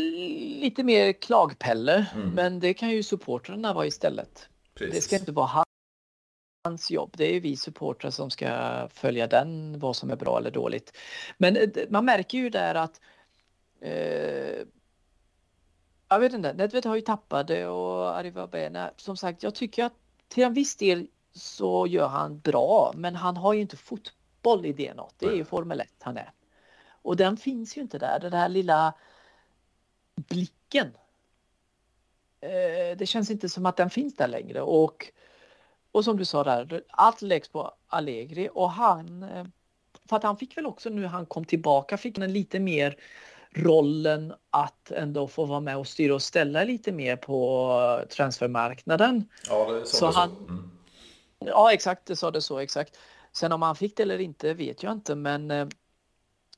[0.61, 2.31] lite mer klagpelle, mm.
[2.31, 4.49] men det kan ju supportrarna vara istället.
[4.75, 4.95] Precis.
[4.95, 5.65] Det ska inte vara
[6.65, 7.15] hans jobb.
[7.17, 8.49] Det är vi supportrar som ska
[8.95, 10.97] följa den, vad som är bra eller dåligt.
[11.39, 13.01] Men eh, man märker ju där att
[13.81, 14.67] eh,
[16.09, 19.85] jag vet inte, Nedved har ju tappat det och Arriva Bene, som sagt, jag tycker
[19.85, 19.95] att
[20.29, 24.16] till en viss del så gör han bra, men han har ju inte fotboll
[24.67, 25.15] i det något.
[25.19, 26.33] Det är ju Formel 1 han är.
[27.03, 28.95] Och den finns ju inte där, den här lilla
[30.17, 30.87] blicken.
[32.41, 35.13] Eh, det känns inte som att den finns där längre och
[35.97, 39.45] och som du sa där, allt läggs på Allegri och han, eh,
[40.09, 42.97] för att han fick väl också nu han kom tillbaka, fick han lite mer
[43.51, 49.29] rollen att ändå få vara med och styra och ställa lite mer på transfermarknaden.
[49.49, 50.53] Ja, det sa så det han, så.
[50.53, 50.71] Mm.
[51.39, 52.99] Ja, exakt, det sa det så, exakt.
[53.37, 55.69] Sen om han fick det eller inte vet jag inte, men eh,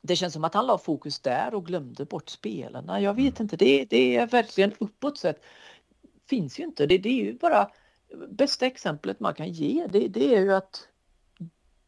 [0.03, 3.01] det känns som att han la fokus där och glömde bort spelarna.
[3.01, 3.45] Jag vet mm.
[3.45, 5.45] inte, det, det är verkligen uppåt sett.
[6.29, 7.71] Finns ju inte, det, det är ju bara
[8.29, 10.89] bästa exemplet man kan ge det, det är ju att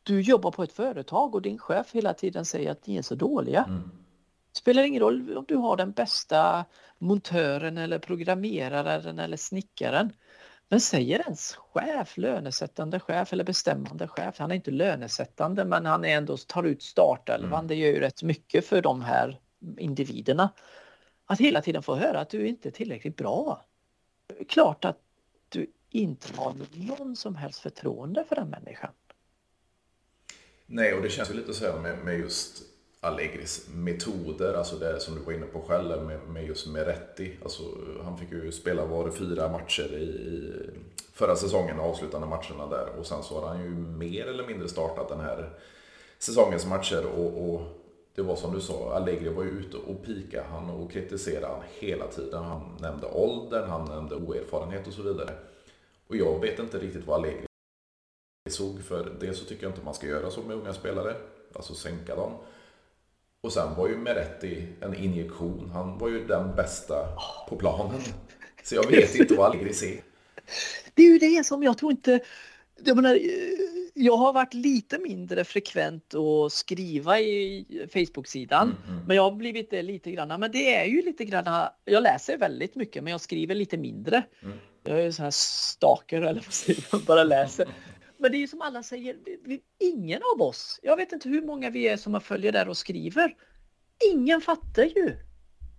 [0.02, 3.14] du jobbar på ett företag och din chef hela tiden säger att ni är så
[3.14, 3.64] dåliga.
[3.68, 3.90] Mm.
[4.52, 6.64] Spelar ingen roll om du har den bästa
[6.98, 10.12] montören eller programmeraren eller snickaren.
[10.70, 16.04] Men säger ens chef, lönesättande chef eller bestämmande chef, han är inte lönesättande men han
[16.04, 17.66] är ändå tar ut startelvan, mm.
[17.66, 19.40] det gör ju rätt mycket för de här
[19.78, 20.50] individerna.
[21.26, 23.64] Att hela tiden få höra att du inte är tillräckligt bra.
[24.48, 24.98] Klart att
[25.90, 28.90] inte har någon som helst förtroende för den människan.
[30.66, 32.62] Nej, och det känns ju lite så här med, med just
[33.02, 37.38] Allegris metoder, alltså det som du var inne på själv med, med just Meretti.
[37.42, 37.62] Alltså,
[38.02, 40.52] han fick ju spela, var det fyra matcher i, i
[41.12, 42.86] förra säsongen, avslutande matcherna där.
[42.98, 45.50] Och sen så har han ju mer eller mindre startat den här
[46.18, 47.06] säsongens matcher.
[47.06, 47.62] Och, och
[48.14, 51.62] det var som du sa, Allegri var ju ute och pika han och kritiserade han
[51.78, 52.44] hela tiden.
[52.44, 55.30] Han nämnde åldern, han nämnde oerfarenhet och så vidare.
[56.06, 57.46] Och jag vet inte riktigt vad Allegri
[58.50, 59.12] såg för.
[59.20, 61.14] Det så tycker jag inte man ska göra så med unga spelare.
[61.52, 62.32] Alltså sänka dem.
[63.42, 65.70] Och sen var ju Meretti en injektion.
[65.74, 66.94] Han var ju den bästa
[67.48, 68.00] på planen.
[68.62, 70.00] Så jag vet inte vad Allegri ser.
[70.94, 72.20] Det är ju det som jag tror inte...
[72.84, 73.18] Jag, menar,
[73.94, 78.62] jag har varit lite mindre frekvent att skriva i Facebook-sidan.
[78.62, 79.06] Mm, mm.
[79.06, 80.40] Men jag har blivit det lite grann.
[80.40, 81.68] Men det är ju lite grann...
[81.84, 84.22] Jag läser väldigt mycket men jag skriver lite mindre.
[84.42, 84.58] Mm.
[84.84, 86.44] Jag är ju sån här stalker eller
[86.92, 87.68] vad bara läser.
[88.20, 89.18] Men det är ju som alla säger,
[89.78, 93.36] ingen av oss, jag vet inte hur många vi är som följer där och skriver.
[94.12, 95.16] Ingen fattar ju.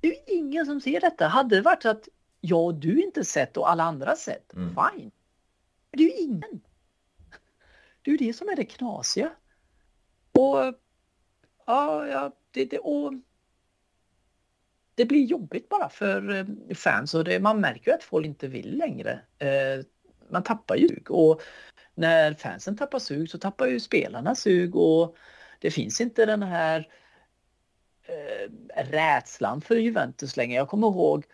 [0.02, 1.28] Det är ju ingen som ser detta.
[1.28, 2.08] Hade det varit så att
[2.42, 4.70] jag och du inte sett och alla andra sett, mm.
[4.70, 5.12] fine.
[5.92, 6.62] Men det är ju ingen.
[8.02, 9.32] Det är ju det som är det knasiga.
[10.32, 10.58] Och
[11.66, 13.14] ja, ja det, det, och
[14.96, 18.48] det blir jobbigt bara för eh, fans och det, man märker ju att folk inte
[18.48, 19.22] vill längre.
[19.38, 19.86] Eh,
[20.32, 21.42] man tappar ju och
[21.96, 25.16] när fansen tappar sug så tappar ju spelarna sug och
[25.60, 26.88] det finns inte den här
[28.04, 30.58] eh, rädslan för Juventus längre.
[30.58, 31.26] Jag kommer ihåg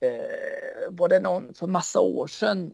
[0.00, 2.72] eh, var det någon för massa år sedan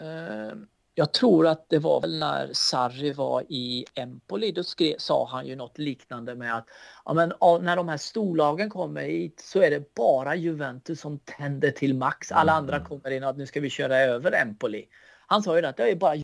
[0.00, 0.56] eh,
[0.96, 5.46] jag tror att det var väl när Sarri var i Empoli, då skrev, sa han
[5.46, 6.68] ju något liknande med att
[7.04, 7.28] ja, men,
[7.64, 12.32] när de här storlagen kommer hit så är det bara Juventus som tänder till max.
[12.32, 12.58] Alla mm.
[12.58, 14.86] andra kommer in och att nu ska vi köra över Empoli.
[15.26, 16.14] Han sa ju att det är bara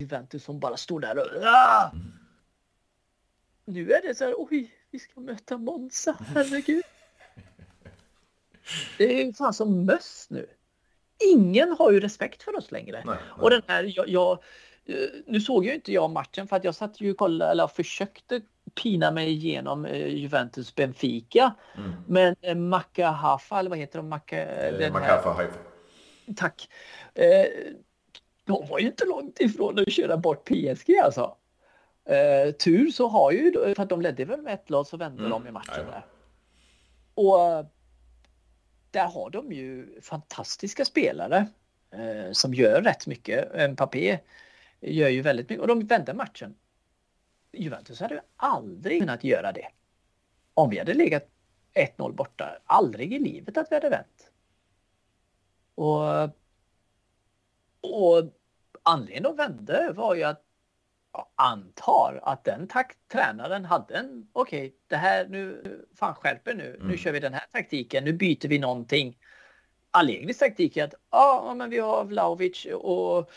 [0.00, 1.90] Juventus som bara står där och ah!
[3.64, 6.84] Nu är det så här, oj, vi ska möta Monza, herregud.
[8.98, 10.46] Det är ju fan som möss nu.
[11.34, 13.02] Ingen har ju respekt för oss längre.
[13.06, 13.42] Nej, nej.
[13.42, 14.32] Och den här, jag, jag,
[14.84, 17.66] eh, nu såg ju inte jag matchen för att jag satt ju och kollade, eller
[17.66, 18.40] försökte
[18.82, 21.54] pina mig igenom eh, Juventus Benfica.
[21.76, 21.92] Mm.
[22.06, 24.08] Men eh, Macca Hafa, eller vad heter de?
[24.08, 25.58] Macca, eh, Macca Haifa.
[26.36, 26.68] Tack.
[27.14, 27.46] Eh,
[28.50, 31.36] de var ju inte långt ifrån att köra bort PSG alltså.
[32.04, 35.18] Eh, tur så har ju, för att de ledde väl med ett lag så vände
[35.18, 35.30] mm.
[35.30, 36.06] de i matchen där.
[37.14, 37.66] Och
[38.90, 41.46] där har de ju fantastiska spelare
[41.90, 43.70] eh, som gör rätt mycket.
[43.70, 44.18] Mbappé
[44.80, 46.54] gör ju väldigt mycket och de vände matchen.
[47.52, 49.66] Juventus hade ju aldrig kunnat göra det.
[50.54, 51.28] Om vi hade legat
[51.74, 52.58] 1-0 borta.
[52.64, 54.32] Aldrig i livet att vi hade vänt.
[55.74, 56.24] Och,
[57.80, 58.39] och
[58.82, 60.44] anledningen att vände var ju att
[61.12, 65.62] jag antar att den takt, tränaren hade en, okej, okay, det här nu,
[65.94, 66.88] fan skärper nu, mm.
[66.88, 69.18] nu kör vi den här taktiken, nu byter vi någonting.
[69.90, 73.30] Allegris taktik är att, ja men vi har Vlaovic och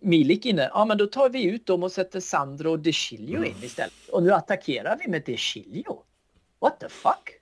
[0.00, 3.44] Milik inne, ja men då tar vi ut dem och sätter Sandro och De Chilio
[3.44, 4.08] in istället.
[4.12, 6.02] Och nu attackerar vi med De Chilio.
[6.58, 7.38] What the fuck?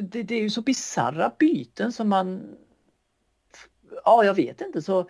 [0.00, 2.56] Det, det är ju så bizarra byten som man
[4.04, 4.82] ja, jag vet inte.
[4.82, 5.08] Så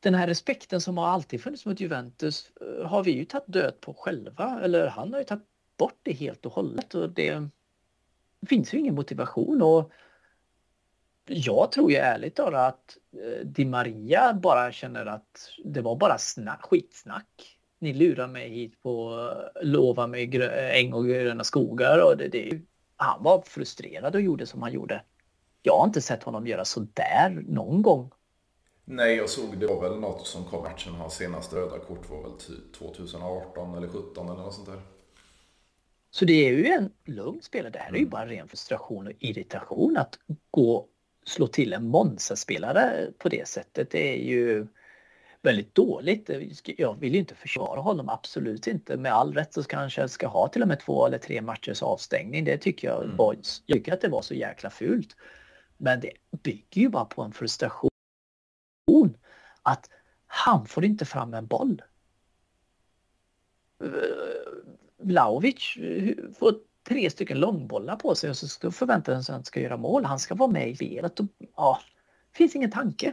[0.00, 3.80] den här respekten som har alltid funnits mot Juventus eh, har vi ju tagit död
[3.80, 4.60] på själva.
[4.62, 5.44] Eller han har ju tagit
[5.76, 6.94] bort det helt och hållet.
[6.94, 7.48] Och det
[8.48, 9.62] finns ju ingen motivation.
[9.62, 9.92] Och
[11.26, 16.18] jag tror ju ärligt talat att eh, Di Maria bara känner att det var bara
[16.18, 17.58] snack, skitsnack.
[17.78, 19.12] Ni lurar mig hit på
[19.56, 22.04] eh, lova mig äng och gröna skogar.
[22.04, 22.60] Och det, det,
[22.96, 25.02] han var frustrerad och gjorde som han gjorde
[25.68, 28.10] jag har inte sett honom göra så där någon gång.
[28.84, 30.94] Nej, jag såg det var väl något som kom matchen.
[30.94, 32.32] Hans senaste röda kort var väl
[32.78, 34.80] 2018 eller 17 eller något sånt där.
[36.10, 37.72] Så det är ju en lugn spelare.
[37.72, 38.10] Det här är ju mm.
[38.10, 40.18] bara ren frustration och irritation att
[40.50, 40.86] gå
[41.26, 43.90] slå till en Monza-spelare på det sättet.
[43.90, 44.66] Det är ju
[45.42, 46.30] väldigt dåligt.
[46.64, 48.96] Jag vill ju inte försvara honom, absolut inte.
[48.96, 52.44] Med all rätt så kanske ska ha till och med två eller tre matchers avstängning.
[52.44, 53.16] Det tycker jag mm.
[53.16, 55.16] var, jag tycker att det var så jäkla fult.
[55.78, 56.12] Men det
[56.42, 57.90] bygger ju bara på en frustration.
[59.62, 59.90] Att
[60.26, 61.82] han får inte fram en boll.
[63.84, 63.90] Eh,
[64.96, 66.54] Vlaovic eh, får
[66.88, 70.04] tre stycken långbollar på sig och så förväntar han sig att han ska göra mål.
[70.04, 71.20] Han ska vara med i spelet.
[71.20, 71.80] Och, ja,
[72.30, 73.12] det finns ingen tanke.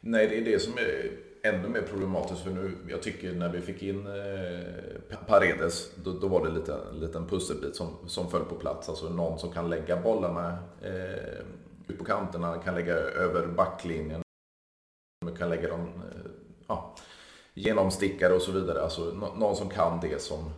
[0.00, 2.76] Nej, det är det som är ännu mer problematiskt för nu.
[2.88, 7.26] Jag tycker när vi fick in eh, Paredes, då, då, var det lite, en liten
[7.26, 8.88] pusselbit som, som föll på plats.
[8.88, 11.38] Alltså någon som kan lägga bollarna eh,
[11.88, 14.22] ut på kanterna, kan lägga över backlinjen,
[15.38, 16.30] kan lägga dem eh,
[16.66, 16.94] ja,
[17.54, 18.82] genomstickare och så vidare.
[18.82, 19.04] Alltså
[19.38, 20.50] någon som kan det som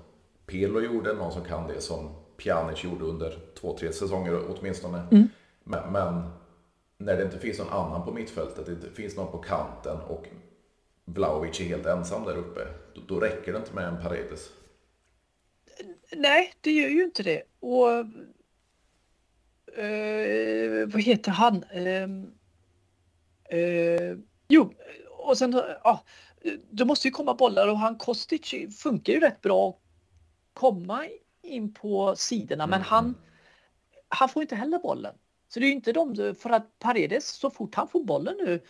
[0.46, 5.03] Pelo gjorde, någon som kan det som Pjanic gjorde under två, tre säsonger åtminstone.
[5.11, 5.29] Mm.
[5.64, 6.31] Men, men
[6.98, 10.27] när det inte finns någon annan på mittfältet, det inte finns någon på kanten och
[11.14, 12.60] Vlahovic är helt ensam där uppe,
[12.94, 14.48] då, då räcker det inte med en Paredes.
[16.12, 17.42] Nej, det gör ju inte det.
[17.60, 17.90] Och
[19.78, 21.64] eh, vad heter han?
[21.70, 22.08] Eh,
[23.58, 24.16] eh,
[24.48, 24.74] jo,
[25.10, 26.04] och sen ja,
[26.70, 29.76] det måste ju komma bollar och han Kostic funkar ju rätt bra att
[30.52, 31.06] komma
[31.42, 32.70] in på sidorna, mm.
[32.70, 33.14] men han,
[34.08, 35.14] han får inte heller bollen.
[35.48, 38.60] Så det är ju inte de, för att Paredes så fort han får bollen nu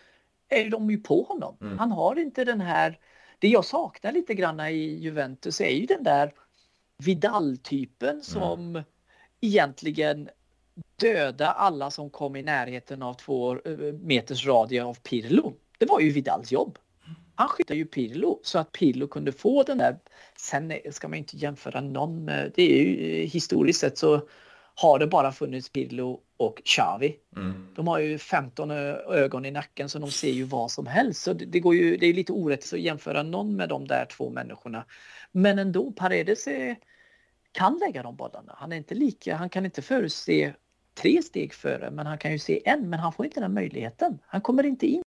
[0.49, 1.57] är de ju på honom.
[1.61, 1.79] Mm.
[1.79, 2.99] Han har inte den här,
[3.39, 6.33] det jag saknar lite grann i Juventus är ju den där
[7.05, 8.23] Vidal-typen mm.
[8.23, 8.83] som mm.
[9.41, 10.29] egentligen
[11.01, 15.53] döda alla som kom i närheten av två eh, meters radie av Pirlo.
[15.79, 16.79] Det var ju Vidals jobb.
[17.35, 19.99] Han skyddade ju Pirlo så att Pirlo kunde få den där.
[20.37, 24.29] Sen ska man inte jämföra någon med, det är ju historiskt sett så
[24.81, 27.17] har det bara funnits Pirlo och Xavi.
[27.37, 27.69] Mm.
[27.75, 31.23] De har ju 15 ögon i nacken så de ser ju vad som helst.
[31.23, 34.05] Så det, det går ju, det är lite orättvist att jämföra någon med de där
[34.05, 34.85] två människorna.
[35.33, 36.77] Men ändå, Paredes är,
[37.53, 38.55] kan lägga de bollarna.
[38.57, 40.55] Han är inte lika, han kan inte förutse
[40.95, 44.19] tre steg före, men han kan ju se en, men han får inte den möjligheten.
[44.27, 45.03] Han kommer inte in.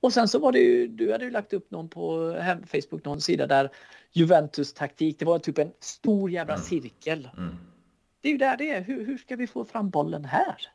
[0.00, 2.34] Och sen så var det ju, du hade ju lagt upp någon på
[2.66, 3.70] Facebook, någon sida där
[4.12, 6.64] Juventus taktik, det var typ en stor jävla mm.
[6.64, 7.30] cirkel.
[7.36, 7.56] Mm.
[8.20, 10.72] Det är ju där det är, hur, hur ska vi få fram bollen här?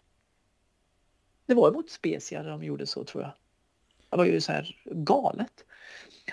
[1.45, 3.31] Det var mot Spezia de gjorde så tror jag.
[4.09, 5.65] Det var ju så här galet.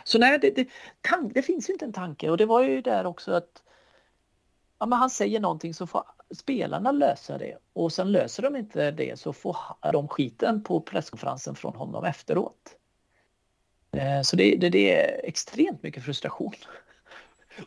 [0.04, 0.68] Så nej, det, det,
[1.00, 3.62] tank, det finns inte en tanke och det var ju där också att
[4.78, 8.90] ja, men han säger någonting så får spelarna lösa det och sen löser de inte
[8.90, 9.56] det så får
[9.92, 12.76] de skiten på presskonferensen från honom efteråt.
[13.92, 16.54] Eh, så det, det, det är extremt mycket frustration.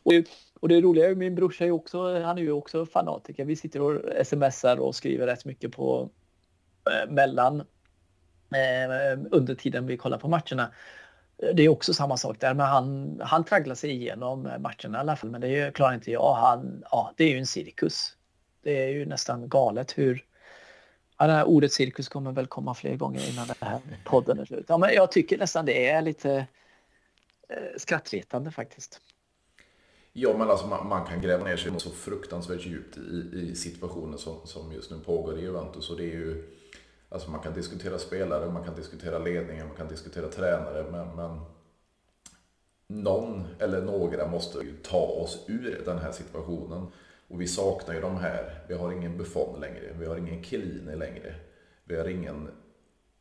[0.04, 0.14] Och,
[0.60, 3.46] och det roliga är min brorsa är också, han är ju också fanatiker.
[3.46, 6.10] Vi sitter och smsar och skriver rätt mycket på
[6.92, 7.60] eh, mellan
[8.52, 10.72] eh, under tiden vi kollar på matcherna.
[11.54, 15.16] Det är också samma sak där, men han, han tragglar sig igenom matcherna i alla
[15.16, 15.30] fall.
[15.30, 16.34] Men det klarar inte jag.
[16.34, 18.18] Han, ja, det är ju en cirkus.
[18.64, 20.26] Det är ju nästan galet hur...
[21.24, 24.46] Ja, det här ordet cirkus kommer väl komma fler gånger innan den här podden är
[24.46, 24.66] slut.
[24.68, 26.48] Ja, men jag tycker nästan det är lite
[27.50, 29.00] eh, skrattretande faktiskt.
[30.14, 34.18] Ja, men alltså man, man, kan gräva ner sig så fruktansvärt djupt i, i situationen
[34.18, 35.90] som, som just nu pågår i Juventus.
[35.90, 36.44] Och det är ju,
[37.10, 41.40] alltså man kan diskutera spelare, man kan diskutera ledningen, man kan diskutera tränare, men, men
[42.88, 46.88] någon eller några måste ju ta oss ur den här situationen.
[47.28, 48.60] Och vi saknar ju de här.
[48.68, 51.36] Vi har ingen Buffon längre, vi har ingen Chiellini längre.
[51.86, 52.48] Vi har ingen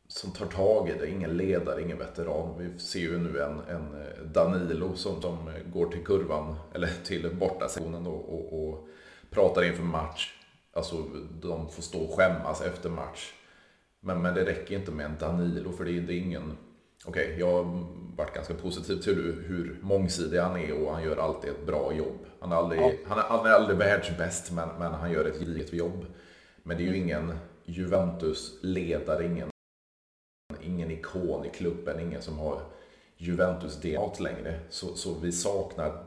[0.07, 2.57] som tar tag i det, ingen ledare, ingen veteran.
[2.57, 6.87] Vi ser ju nu en, en eh, Danilo som, som eh, går till kurvan, eller
[7.03, 8.87] till bortasektionen och, och, och
[9.29, 10.33] pratar inför match.
[10.73, 11.03] Alltså
[11.41, 13.33] de får stå och skämmas efter match.
[13.99, 16.57] Men, men det räcker inte med en Danilo för det är, det är ingen...
[17.05, 17.85] Okej, okay, jag har
[18.15, 22.25] varit ganska positiv till hur, mångsidig han är och han gör alltid ett bra jobb.
[22.39, 22.91] Han är aldrig, ja.
[23.07, 26.05] han är, han är aldrig världsbäst men, men han gör ett gediget jobb.
[26.63, 27.33] Men det är ju ingen
[27.65, 29.49] Juventus-ledare, ingen,
[30.61, 32.61] ingen ikon i klubben, ingen som har
[33.17, 34.59] Juventus DNA längre.
[34.69, 36.03] Så, så vi saknar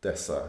[0.00, 0.48] dessa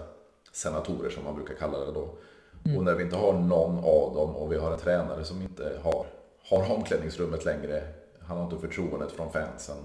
[0.51, 2.17] senatorer som man brukar kalla det då.
[2.65, 2.77] Mm.
[2.77, 5.79] Och när vi inte har någon av dem och vi har en tränare som inte
[5.83, 6.05] har,
[6.43, 7.93] har omklädningsrummet längre,
[8.29, 9.77] han har inte förtroendet från fansen.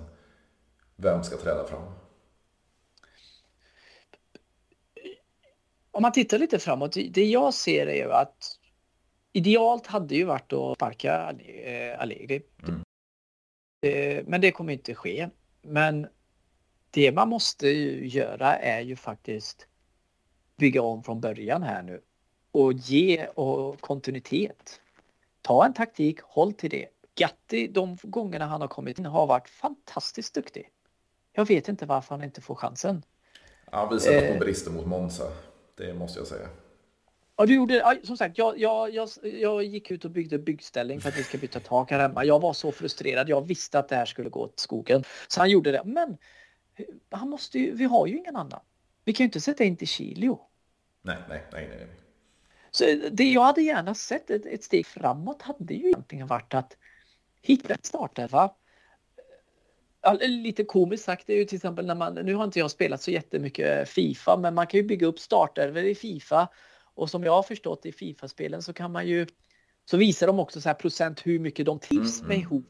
[0.97, 1.83] Vem ska träda fram?
[5.91, 8.59] Om man tittar lite framåt, det jag ser är ju att
[9.33, 12.43] idealt hade ju varit att sparka eh, Allegri.
[12.63, 12.81] Mm.
[13.81, 15.29] Eh, men det kommer inte ske.
[15.63, 16.07] Men
[16.91, 19.69] det man måste göra är ju faktiskt
[20.57, 22.03] bygga om från början här nu
[22.53, 24.81] och ge och kontinuitet.
[25.43, 26.89] Ta en taktik, håll till det.
[27.15, 30.71] Gatti, de gångerna han har kommit in har varit fantastiskt duktig.
[31.33, 33.05] Jag vet inte varför han inte får chansen.
[33.71, 35.33] Han visade eh, på brister mot Monza.
[35.77, 36.49] Det måste jag säga.
[37.37, 41.09] Ja, du gjorde, som sagt, jag, jag, jag, jag gick ut och byggde byggställning för
[41.09, 42.25] att vi ska byta tak här hemma.
[42.25, 43.29] Jag var så frustrerad.
[43.29, 45.05] Jag visste att det här skulle gå åt skogen.
[45.29, 45.83] Så han gjorde det.
[45.85, 46.17] Men
[47.11, 48.61] han måste ju, vi har ju ingen annan.
[49.05, 50.41] Vi kan ju inte sätta in till Chilio.
[51.03, 51.89] Nej, nej, nej, nej.
[52.71, 56.77] Så det jag hade gärna sett, ett, ett steg framåt, hade ju egentligen varit att
[57.45, 58.51] hitta ett startelva.
[60.21, 63.03] Lite komiskt sagt, det är ju till exempel när man, nu har inte jag spelat
[63.03, 66.49] så jättemycket Fifa, men man kan ju bygga upp startelvor i Fifa
[66.95, 69.27] och som jag har förstått i Fifa-spelen så kan man ju
[69.85, 72.47] så visar de också så här procent hur mycket de trivs mm, med mm.
[72.47, 72.65] ihop.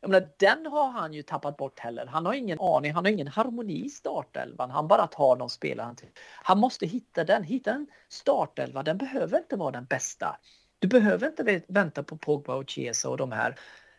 [0.00, 2.06] Jag menar, den har han ju tappat bort heller.
[2.06, 4.70] Han har ingen aning, han har ingen harmoni i startelvan.
[4.70, 5.94] Han bara tar de spelare.
[6.42, 8.82] Han måste hitta den, hitta en startelva.
[8.82, 10.38] Den behöver inte vara den bästa.
[10.78, 13.58] Du behöver inte vänta på Pogba och Chiesa och de här.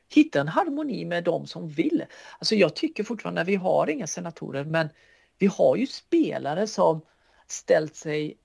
[0.09, 2.05] Hitta en harmoni med de som vill.
[2.39, 4.89] Alltså jag tycker fortfarande, vi har inga senatorer, men
[5.37, 7.01] vi har ju spelare som
[7.47, 8.37] ställt sig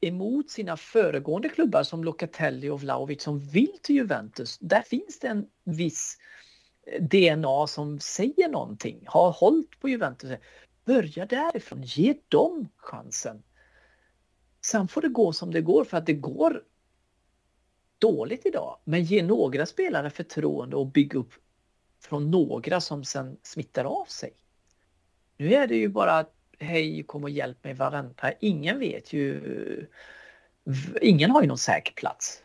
[0.00, 4.58] emot sina föregående klubbar som Locatelli och Vlahovic som vill till Juventus.
[4.58, 6.18] Där finns det en viss
[6.86, 10.30] eh, DNA som säger någonting, har hållit på Juventus.
[10.84, 13.42] Börja därifrån, ge dem chansen.
[14.64, 16.62] Sen får det gå som det går för att det går
[18.00, 18.78] dåligt idag.
[18.84, 21.32] Men ge några spelare förtroende och bygg upp
[22.02, 24.32] från några som sen smittar av sig.
[25.36, 26.26] Nu är det ju bara
[26.58, 28.32] hej kom och hjälp mig varandra.
[28.40, 29.86] Ingen vet ju.
[31.00, 32.42] Ingen har ju någon säker plats.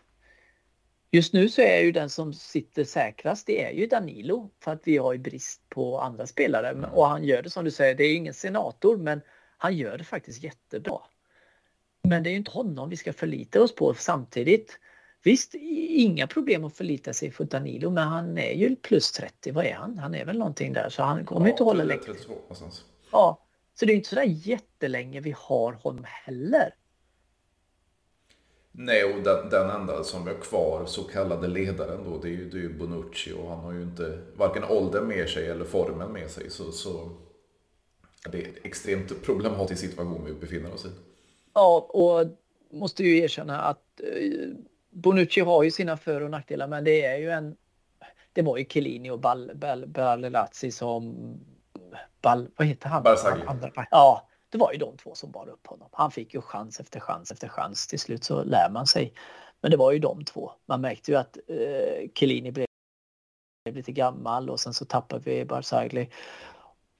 [1.11, 4.81] Just nu så är ju den som sitter säkrast det är ju Danilo för att
[4.83, 6.89] vi har ju brist på andra spelare mm.
[6.93, 9.21] och han gör det som du säger, det är ingen senator men
[9.57, 10.99] han gör det faktiskt jättebra.
[12.03, 14.79] Men det är ju inte honom vi ska förlita oss på samtidigt.
[15.25, 19.65] Visst, inga problem att förlita sig på Danilo men han är ju plus 30, vad
[19.65, 19.97] är han?
[19.97, 22.01] Han är väl någonting där så han kommer ja, inte hålla länge.
[23.11, 23.41] Ja,
[23.73, 26.75] så det är inte sådär jättelänge vi har honom heller.
[28.71, 32.49] Nej, och den, den enda som är kvar, så kallade ledaren då, det är ju,
[32.49, 36.11] det är ju Bonucci och han har ju inte varken åldern med sig eller formen
[36.11, 36.49] med sig.
[36.49, 37.09] Så, så
[38.31, 40.89] det är en extremt problematisk situation vi befinner oss i.
[41.53, 42.27] Ja, och
[42.71, 44.49] måste ju erkänna att eh,
[44.95, 47.55] Bonucci har ju sina för och nackdelar, men det är ju en...
[48.33, 49.19] Det var ju Chiellini och
[49.87, 51.15] Ballelazzi som
[52.21, 53.03] Ball, vad heter han?
[53.03, 53.43] Barzagli.
[53.91, 55.89] ja, det var ju de två som bar upp honom.
[55.91, 57.87] Han fick ju chans efter chans efter chans.
[57.87, 59.13] Till slut så lär man sig.
[59.61, 60.51] Men det var ju de två.
[60.65, 62.65] Man märkte ju att eh, Chiellini blev
[63.69, 66.09] lite gammal och sen så tappade vi Barzagli.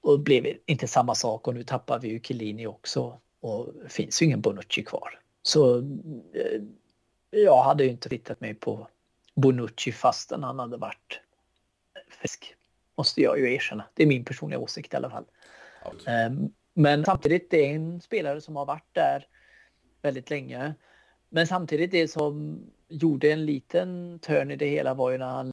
[0.00, 3.20] Och blev inte samma sak och nu tappar vi ju Chiellini också.
[3.40, 5.20] Och det finns ju ingen Bonucci kvar.
[5.42, 6.62] Så eh,
[7.40, 8.88] jag hade ju inte tittat mig på
[9.34, 11.20] Bonucci fastän han hade varit
[12.08, 12.54] frisk.
[12.96, 13.84] Måste jag ju erkänna.
[13.94, 15.24] Det är min personliga åsikt i alla fall.
[16.28, 19.26] Um, men samtidigt, det är en spelare som har varit där
[20.02, 20.74] väldigt länge.
[21.28, 25.52] Men samtidigt det som gjorde en liten törn i det hela var ju när han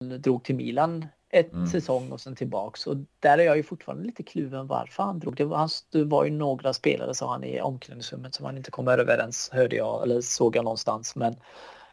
[0.00, 1.66] drog till Milan ett mm.
[1.66, 2.86] säsong och sen tillbaks.
[2.86, 5.36] Och där är jag ju fortfarande lite kluven varför han drog.
[5.36, 8.88] Det var, det var ju några spelare, sa han, i omklädningsrummet som han inte kom
[8.88, 11.16] överens, hörde jag, eller såg jag någonstans.
[11.16, 11.36] Men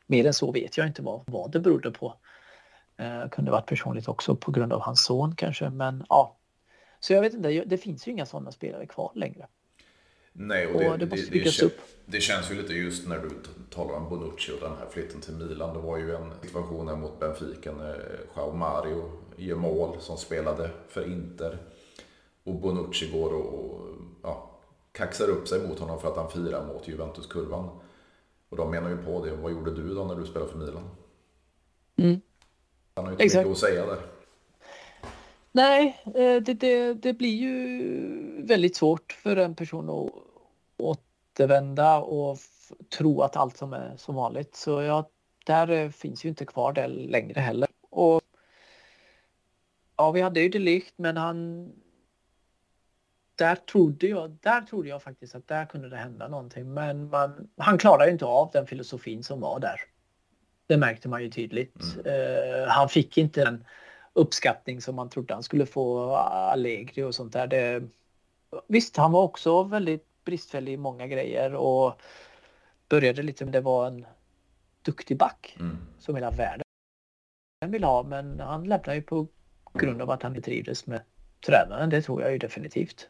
[0.08, 2.14] mer än så vet jag inte vad, vad det berodde på.
[2.98, 6.36] Eh, kunde varit personligt också på grund av hans son kanske, men ja.
[7.00, 9.48] Så jag vet inte, det finns ju inga sådana spelare kvar längre.
[10.34, 11.78] Nej, och det, och det, byggas det, upp.
[12.06, 13.30] Det känns ju lite just när du
[13.70, 15.74] talar om Bonucci och den här flytten till Milan.
[15.74, 19.12] Det var ju en situation mot Benfica när Joao Mario
[19.46, 21.58] gör mål som spelade för Inter.
[22.44, 23.82] Och Bonucci går och
[24.24, 24.60] ja,
[24.92, 27.70] kaxar upp sig mot honom för att han firar mot Juventus-kurvan.
[28.50, 29.36] Och de menar ju på det.
[29.36, 30.90] Vad gjorde du då när du spelade för Milan?
[31.96, 32.22] Mm.
[32.94, 33.48] Han har ju inte Exakt.
[33.48, 34.00] mycket att säga där.
[35.52, 40.12] Nej, eh, det, det, det, blir ju väldigt svårt för en person att
[40.78, 42.38] återvända och
[42.98, 44.56] tro att allt som är som vanligt.
[44.56, 45.10] Så ja,
[45.46, 47.69] där eh, finns ju inte kvar det längre heller.
[50.00, 51.70] Ja, vi hade ju Delicht, men han
[53.36, 56.74] där trodde jag, där trodde jag faktiskt att där kunde det hända någonting.
[56.74, 59.82] Men man, han klarade ju inte av den filosofin som var där.
[60.68, 61.84] Det märkte man ju tydligt.
[61.84, 62.06] Mm.
[62.06, 63.66] Uh, han fick inte den
[64.14, 67.48] uppskattning som man trodde han skulle få Allegri och sånt där.
[67.48, 67.84] Det,
[68.68, 72.02] visst, han var också väldigt bristfällig i många grejer och
[72.90, 74.06] började lite med det var en
[74.82, 75.78] duktig back mm.
[76.00, 76.64] som hela världen
[77.68, 78.04] vill ha.
[78.04, 79.28] Men han lämnade ju på
[79.78, 81.02] grund av att han inte trivdes med
[81.46, 81.90] tränaren.
[81.90, 83.08] Det tror jag ju definitivt.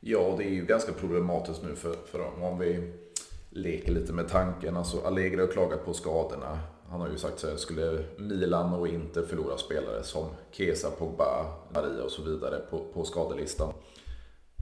[0.00, 2.42] Ja, det är ju ganska problematiskt nu för, för dem.
[2.42, 2.92] Om vi
[3.50, 4.76] leker lite med tanken.
[4.76, 6.58] Alltså Allegri har klagat på skadorna.
[6.88, 11.46] Han har ju sagt så här, skulle Milan och inte förlora spelare som Kesa, Pogba,
[11.74, 13.72] Maria och så vidare på, på skadelistan.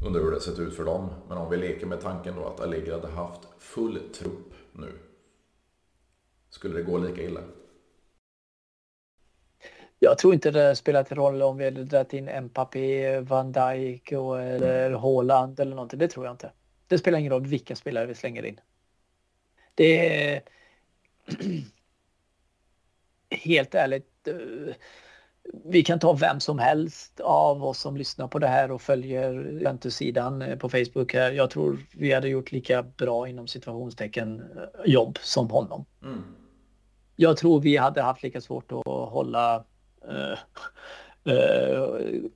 [0.06, 1.08] Undrar hur det sett ut för dem.
[1.28, 4.92] Men om vi leker med tanken då att Allegri hade haft full trupp nu.
[6.50, 7.40] Skulle det gå lika illa?
[9.98, 14.42] Jag tror inte det spelat roll om vi hade dragit in Mbappé, Van Dijk och,
[14.42, 15.98] eller Haaland eller någonting.
[15.98, 16.52] Det tror jag inte.
[16.86, 18.60] Det spelar ingen roll vilka spelare vi slänger in.
[19.74, 20.42] Det är
[23.30, 24.28] helt ärligt.
[24.28, 24.74] Eh,
[25.64, 29.32] vi kan ta vem som helst av oss som lyssnar på det här och följer
[29.32, 31.14] Juventus-sidan eh, på Facebook.
[31.14, 31.32] Här.
[31.32, 35.84] Jag tror vi hade gjort lika bra inom situationstecken eh, jobb som honom.
[36.02, 36.22] Mm.
[37.16, 39.64] Jag tror vi hade haft lika svårt att hålla
[40.08, 40.38] Eh,
[41.34, 41.82] eh,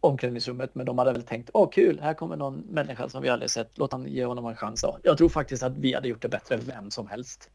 [0.00, 3.50] omklädningsrummet men de hade väl tänkt åh kul, här kommer någon människa som vi aldrig
[3.50, 4.84] sett, låt han ge honom en chans.
[5.02, 7.50] Jag tror faktiskt att vi hade gjort det bättre än vem som helst.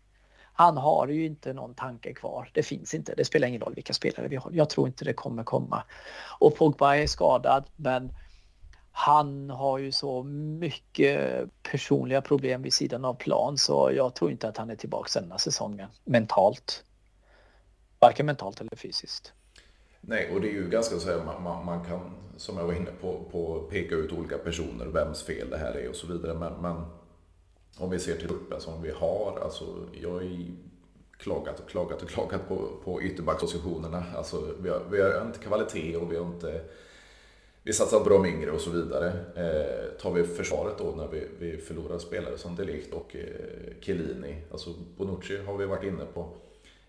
[0.53, 2.49] Han har ju inte någon tanke kvar.
[2.53, 3.13] Det finns inte.
[3.17, 4.51] Det spelar ingen roll vilka spelare vi har.
[4.51, 5.83] Jag tror inte det kommer komma.
[6.39, 8.13] Och Pogba är skadad, men
[8.91, 14.47] han har ju så mycket personliga problem vid sidan av plan så jag tror inte
[14.47, 16.83] att han är tillbaka denna säsongen mentalt.
[17.99, 19.33] Varken mentalt eller fysiskt.
[20.09, 21.99] Nej, och det är ju ganska så här, man, man, man, kan,
[22.37, 25.89] som jag var inne på, på, peka ut olika personer, vems fel det här är
[25.89, 26.33] och så vidare.
[26.33, 26.85] Men, men
[27.77, 29.65] om vi ser till gruppen som vi har, alltså
[30.01, 30.23] jag har
[31.17, 34.03] klagat och klagat och klagat på, på ytterbackspositionerna.
[34.15, 36.61] Alltså vi har, vi har inte kvalitet och vi har inte
[37.63, 39.07] vi satsar bra med yngre och så vidare.
[39.35, 44.41] Eh, tar vi försvaret då när vi, vi förlorar spelare som Delikt och eh, Chiellini.
[44.51, 46.29] Alltså Bonucci har vi varit inne på.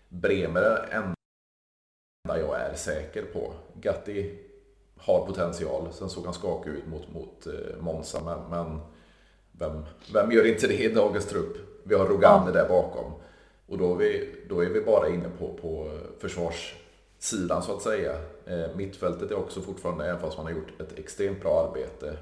[0.09, 1.13] Bremer är
[2.29, 3.53] enda jag är säker på.
[3.73, 4.37] Gatti
[4.97, 5.87] har potential.
[5.91, 8.21] Sen såg han skakig ut mot, mot eh, Monza.
[8.23, 8.79] Men, men
[9.51, 11.57] vem, vem gör inte det i dagens trupp?
[11.83, 12.51] Vi har Rogani ja.
[12.51, 13.11] där bakom.
[13.67, 18.13] Och då är, vi, då är vi bara inne på, på försvarssidan så att säga.
[18.45, 22.17] Eh, mittfältet är också fortfarande, även fast man har gjort ett extremt bra arbete,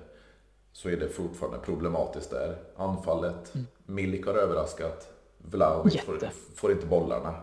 [0.72, 2.56] så är det fortfarande problematiskt där.
[2.76, 3.68] Anfallet, mm.
[3.86, 5.14] Milik har överraskat.
[5.38, 7.36] Vlahovic får, får, inte bollarna.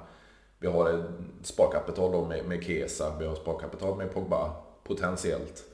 [0.59, 1.05] Vi har
[1.43, 4.53] sparkapital då med, med Kesa, vi har sparkapital med Pogba,
[4.85, 5.65] potentiellt.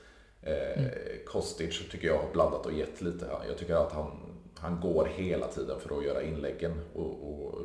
[0.43, 0.91] Eh, mm.
[1.27, 3.27] Kostic tycker jag har blandat och gett lite.
[3.49, 4.11] Jag tycker att han,
[4.59, 6.81] han går hela tiden för att göra inläggen.
[6.95, 7.59] Och, och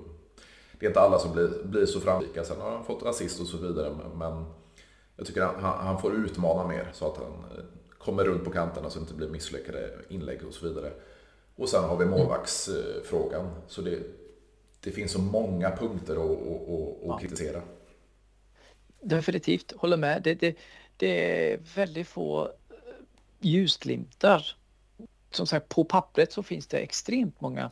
[0.80, 2.44] det är inte alla som blir, blir så framgångsrika.
[2.44, 3.98] Sen har han fått assist och så vidare.
[4.16, 4.46] Men
[5.18, 7.64] jag tycker han, han får utmana mer så att han eh,
[7.98, 10.92] kommer runt på kanterna så att det inte blir misslyckade inlägg och så vidare.
[11.56, 13.50] Och sen har vi målvaktsfrågan.
[13.68, 14.00] Så det,
[14.86, 17.62] det finns så många punkter att, att, att, att kritisera.
[19.02, 20.22] Definitivt, håller med.
[20.24, 20.58] Det, det,
[20.98, 22.52] det är väldigt få
[23.40, 24.58] ljusglimtar.
[25.32, 27.72] Som sagt, på pappret så finns det extremt många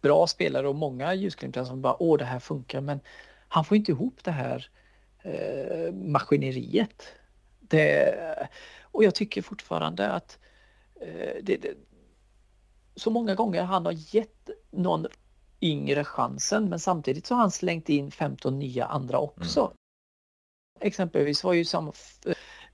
[0.00, 3.00] bra spelare och många ljusglimtar som bara åh det här funkar men
[3.48, 4.70] han får inte ihop det här
[5.22, 7.06] eh, maskineriet.
[7.60, 8.14] Det,
[8.82, 10.38] och jag tycker fortfarande att
[11.00, 11.74] eh, det, det,
[12.96, 15.06] så många gånger han har gett någon
[15.60, 19.60] yngre chansen men samtidigt så har han slängt in 15 nya andra också.
[19.60, 19.72] Mm.
[20.80, 21.92] Exempelvis var ju samma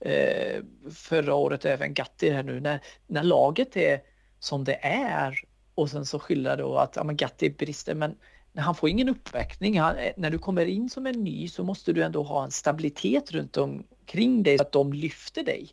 [0.01, 0.63] eh,
[0.95, 4.01] förra året även Gatti här nu när, när laget är
[4.39, 8.17] som det är och sen så skylla då att ja, men Gatti brister men
[8.57, 9.81] han får ingen uppväckning.
[9.81, 12.51] Han, eh, när du kommer in som en ny så måste du ändå ha en
[12.51, 15.71] stabilitet runt omkring dig så att de lyfter dig.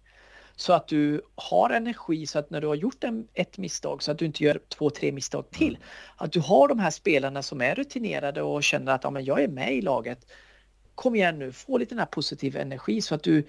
[0.61, 4.11] Så att du har energi så att när du har gjort en, ett misstag så
[4.11, 5.75] att du inte gör två, tre misstag till.
[5.75, 5.87] Mm.
[6.17, 9.43] Att du har de här spelarna som är rutinerade och känner att ja, men jag
[9.43, 10.31] är med i laget.
[10.95, 13.47] Kom igen nu, få lite den här positiva energi så att du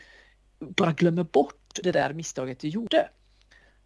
[0.59, 3.09] bara glömmer bort det där misstaget du gjorde.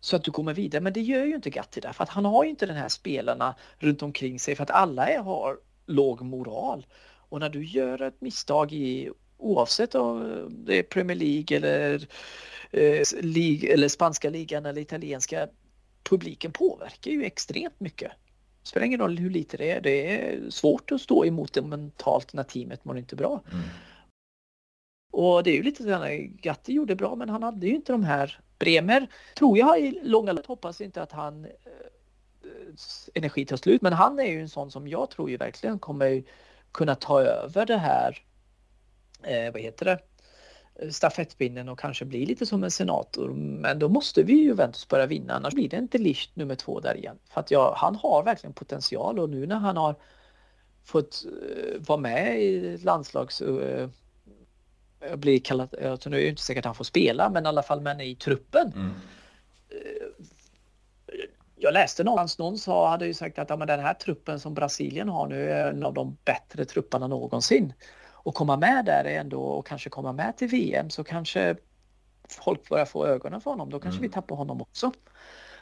[0.00, 0.82] Så att du kommer vidare.
[0.82, 2.88] Men det gör ju inte Gatti där för att han har ju inte den här
[2.88, 6.86] spelarna runt omkring sig för att alla är, har låg moral.
[7.28, 12.06] Och när du gör ett misstag i oavsett om det är Premier League eller,
[12.70, 15.48] eh, League, eller spanska ligan eller italienska
[16.02, 18.12] publiken påverkar ju extremt mycket.
[18.62, 19.80] Det spelar ingen roll hur lite det är.
[19.80, 23.42] Det är svårt att stå emot det mentalt när teamet mår inte bra.
[23.52, 23.64] Mm.
[25.12, 28.04] Och det är ju lite sådär, Gatti gjorde bra men han hade ju inte de
[28.04, 29.06] här Bremer
[29.38, 31.50] tror jag i långa loppet hoppas inte att han eh,
[33.14, 36.22] energi tar slut men han är ju en sån som jag tror ju verkligen kommer
[36.72, 38.22] kunna ta över det här
[39.22, 39.98] eh, vad heter det
[40.90, 43.28] stafettpinnen och kanske bli lite som en senator.
[43.34, 46.80] Men då måste vi ju Juventus börja vinna annars blir det inte Licht nummer två
[46.80, 47.18] där igen.
[47.30, 49.94] För att jag, han har verkligen potential och nu när han har
[50.84, 53.88] fått uh, vara med i landslags uh,
[55.16, 57.62] blir kallad, alltså nu är det inte säkert att han får spela, men i alla
[57.62, 58.72] fall men i truppen.
[58.72, 58.90] Mm.
[59.68, 60.06] Eh,
[61.56, 65.08] jag läste någonstans, någon sa, hade ju sagt att ja, den här truppen som Brasilien
[65.08, 67.72] har nu är en av de bättre trupperna någonsin.
[68.26, 71.56] Och komma med där är ändå, och kanske komma med till VM så kanske
[72.28, 73.70] folk börjar få ögonen för honom.
[73.70, 74.08] Då kanske mm.
[74.10, 74.92] vi tappar honom också.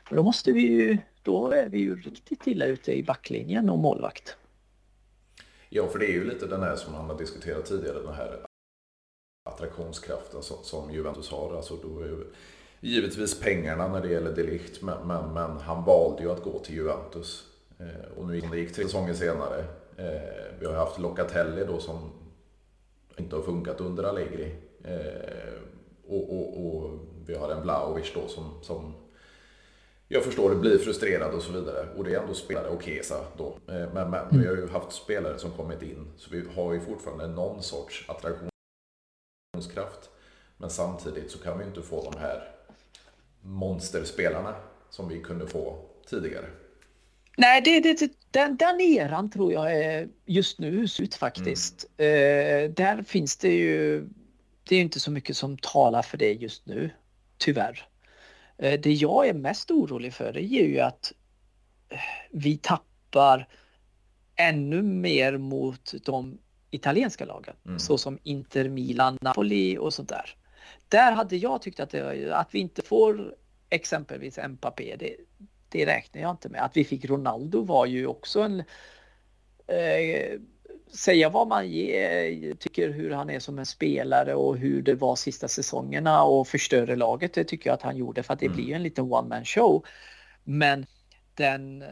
[0.09, 3.79] För då måste vi ju, då är vi ju riktigt illa ute i backlinjen och
[3.79, 4.37] målvakt.
[5.69, 8.47] Ja, för det är ju lite den här som man har diskuterat tidigare, den här
[9.51, 11.57] attraktionskraften som Juventus har.
[11.57, 12.27] Alltså då är
[12.81, 16.75] givetvis pengarna när det gäller Delict, men, men, men han valde ju att gå till
[16.75, 17.45] Juventus.
[17.79, 19.65] Eh, och nu gick det gick tre säsonger senare.
[19.97, 22.24] Eh, vi har haft Locatelli då som
[23.17, 24.55] inte har funkat under Allegri.
[24.85, 25.53] Eh,
[26.09, 26.91] och, och, och,
[27.27, 28.95] vi har en Vlahovic då som, som
[30.09, 31.89] jag förstår det, blir frustrerad och så vidare.
[31.97, 33.57] Och det är ändå spelare och Kesa då.
[33.69, 36.81] Eh, men, men vi har ju haft spelare som kommit in, så vi har ju
[36.81, 40.11] fortfarande någon sorts attraktionskraft.
[40.57, 42.51] Men samtidigt så kan vi inte få de här
[43.41, 44.55] monsterspelarna
[44.91, 46.47] som vi kunde få tidigare.
[47.37, 51.87] Nej, det, det, den, den eran tror jag är just nu ut faktiskt.
[51.97, 52.65] Mm.
[52.65, 54.09] Eh, där finns det ju,
[54.65, 56.91] det är inte så mycket som talar för det just nu,
[57.39, 57.89] tyvärr.
[58.59, 61.13] Eh, det jag är mest orolig för det är ju att
[61.89, 61.99] eh,
[62.31, 63.49] vi tappar
[64.37, 66.39] ännu mer mot de
[66.71, 67.79] italienska lagen, mm.
[67.79, 70.37] såsom Inter, Milan, Napoli och sånt där.
[70.89, 73.35] Där hade jag tyckt att, det, att vi inte får
[73.71, 75.17] exempelvis Mbappé, det,
[75.75, 76.65] det räknar jag inte med.
[76.65, 78.61] Att vi fick Ronaldo var ju också en...
[79.67, 80.41] Eh,
[80.89, 85.17] säga vad man ger, tycker hur han är som en spelare och hur det var
[85.17, 87.35] sista säsongerna och förstöra laget.
[87.35, 88.57] Det tycker jag att han gjorde för att det mm.
[88.57, 89.85] blir en liten one man show.
[90.45, 90.87] Men
[91.35, 91.85] den...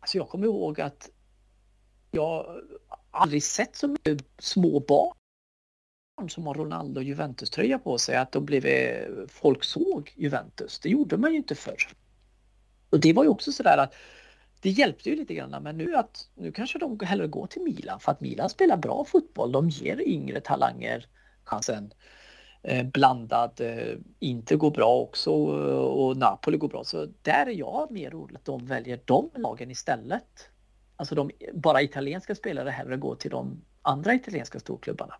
[0.00, 1.10] Alltså jag kommer ihåg att
[2.10, 2.60] jag
[3.10, 5.16] aldrig sett så mycket små barn
[6.28, 8.66] som har Ronaldo Juventus-tröja på sig att de blev,
[9.28, 10.78] folk såg Juventus.
[10.78, 11.88] Det gjorde man ju inte förr.
[12.96, 13.94] Och det var ju också sådär att
[14.60, 18.00] det hjälpte ju lite grann men nu att nu kanske de hellre går till Milan
[18.00, 19.52] för att Milan spelar bra fotboll.
[19.52, 21.06] De ger yngre talanger
[21.44, 21.92] chansen.
[22.62, 26.84] Eh, blandad, eh, inte går bra också och Napoli går bra.
[26.84, 30.48] Så där är jag mer orolig att de väljer de lagen istället.
[30.96, 35.14] Alltså de bara italienska spelare hellre går till de andra italienska storklubbarna.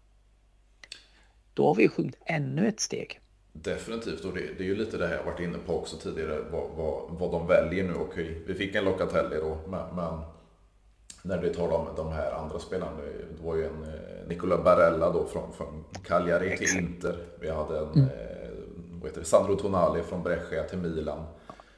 [1.54, 3.20] Då har vi sjunkit ännu ett steg.
[3.62, 6.38] Definitivt, och det, det, är ju lite det här jag varit inne på också tidigare,
[6.52, 7.94] vad, vad, vad de väljer nu.
[7.94, 10.20] Okej, vi fick en Locatelli då, men, men
[11.22, 12.96] när vi tar om de här andra spelarna,
[13.36, 17.16] det var ju en eh, Nicola Barella då från, från Cagliari till Inter.
[17.40, 18.04] Vi hade en mm.
[18.04, 18.48] eh,
[19.00, 21.24] vad heter det, Sandro Tonali från Brescia till Milan.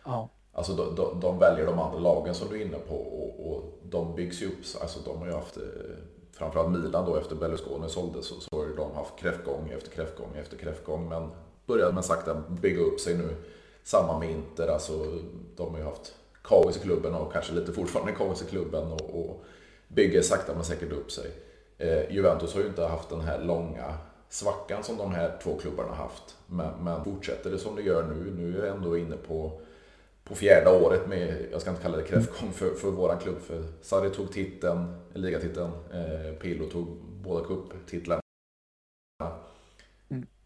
[0.04, 0.28] Ja.
[0.52, 3.78] Alltså de, de, de, väljer de andra lagen som du är inne på och, och
[3.82, 4.58] de byggs ju upp.
[4.80, 5.62] Alltså de har ju haft, eh,
[6.32, 10.56] framförallt Milan då efter Berlusconi såldes så, så har de haft kräftgång efter kräftgång efter
[10.56, 11.08] kräftgång.
[11.08, 11.30] Men
[11.68, 13.28] börjar man sakta bygga upp sig nu.
[13.82, 14.92] Samma med Inter, alltså
[15.56, 19.20] de har ju haft kaos i klubben och kanske lite fortfarande kaos i klubben och,
[19.20, 19.44] och
[19.88, 21.30] bygger sakta men säkert upp sig.
[21.78, 23.94] Eh, Juventus har ju inte haft den här långa
[24.28, 26.36] svackan som de här två klubbarna haft.
[26.46, 29.60] Men, men fortsätter det som det gör nu, nu är jag ändå inne på,
[30.24, 33.40] på fjärde året med, jag ska inte kalla det kräftgång för, för våran klubb.
[33.40, 36.86] För Sarri tog titeln, ligatiteln, eh, Pirlo tog
[37.22, 38.22] båda cuptitlarna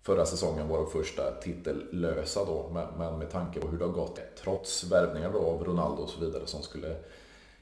[0.02, 4.18] förra säsongen var de första titellösa då, men med tanke på hur det har gått,
[4.42, 6.96] trots värvningar då av Ronaldo och så vidare som skulle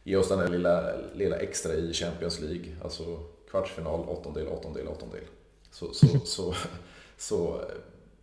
[0.04, 3.02] ge oss den där lilla, lilla extra i Champions League, alltså
[3.50, 5.24] kvartsfinal, åttondel, åttondel, åttondel.
[5.70, 6.54] Så, så, så,
[7.16, 7.64] så eh,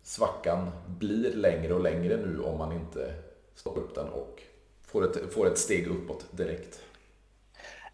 [0.02, 3.14] svackan blir längre och längre nu om man inte
[3.54, 4.42] stoppar upp den och
[4.86, 6.80] får ett, får ett steg uppåt direkt.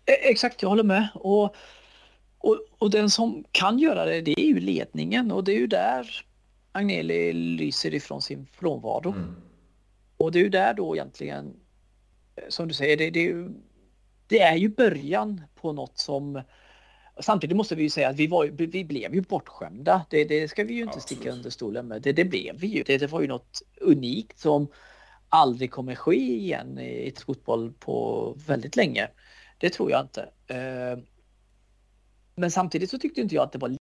[0.07, 1.09] E-, exakt, jag håller med.
[1.15, 1.57] Och
[2.45, 5.67] och, och, den som kan göra det, det är ju ledningen och det är ju
[5.67, 6.25] där
[6.73, 9.13] Agnelli lyser ifrån sin frånvaro.
[9.13, 9.35] Mm.
[10.17, 11.57] Och det är ju där då egentligen,
[12.49, 13.49] som du säger, det, det,
[14.29, 16.43] det, är ju början på något som
[17.21, 20.07] Samtidigt måste vi ju säga att vi, var, vi blev ju bortskämda.
[20.11, 22.03] Det, det ska vi ju inte sticka under stolen med.
[22.03, 22.83] Det, det blev vi ju.
[22.83, 24.69] Det, det var ju något unikt som
[25.29, 29.09] aldrig kommer ske igen i ett fotboll på väldigt länge.
[29.59, 30.29] Det tror jag inte.
[30.47, 30.99] Eh,
[32.35, 33.77] men samtidigt så tyckte inte jag att det var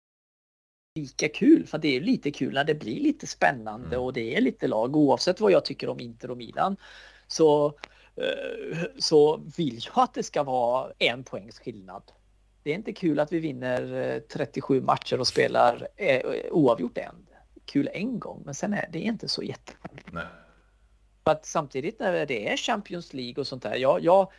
[0.96, 4.02] lika kul för det är lite kul när det blir lite spännande mm.
[4.02, 6.78] och det är lite lag oavsett vad jag tycker om Inter och Milan.
[7.28, 7.66] Så,
[8.16, 12.04] eh, så vill jag att det ska vara en poängs skillnad.
[12.64, 17.28] Det är inte kul att vi vinner 37 eh, matcher och spelar eh, oavgjort en.
[17.66, 20.20] Kul en gång men sen är det inte så jättekul.
[21.24, 23.76] För att samtidigt när det är Champions League och sånt där.
[23.76, 24.32] Jag, jag,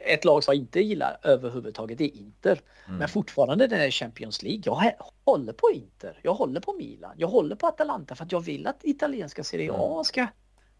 [0.00, 2.60] ett lag som jag inte gillar överhuvudtaget är Inter.
[2.86, 2.98] Mm.
[2.98, 4.62] Men fortfarande det är Champions League.
[4.64, 4.92] Jag
[5.24, 6.20] håller på Inter.
[6.22, 7.14] Jag håller på Milan.
[7.16, 10.04] Jag håller på Atalanta för att jag vill att italienska Serie A mm.
[10.04, 10.26] ska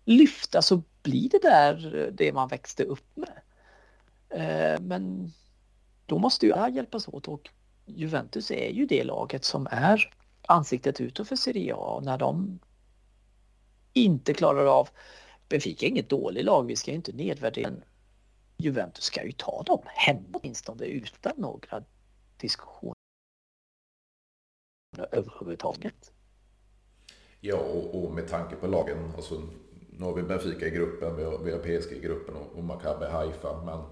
[0.05, 3.41] lyftas och bli det där eh, det man växte upp med.
[4.29, 5.33] Eh, men
[6.07, 7.51] då måste ju alla hjälpas åt och
[7.87, 12.59] Juventus är ju det laget som är ansiktet utåt för Serie A när de
[13.93, 14.89] inte klarar av
[15.49, 17.71] Benfica är inget dåligt lag, vi ska inte nedvärdera
[18.57, 21.85] Juventus ska ju ta dem hemma åtminstone utan några
[22.37, 22.97] diskussioner
[25.11, 26.13] överhuvudtaget.
[27.41, 29.43] Ja, och, och, med tanke på lagen, alltså,
[29.91, 32.65] nu har vi Benfica i gruppen, vi har, vi har PSG i gruppen och, och
[32.65, 33.83] Maccabi Haifa, men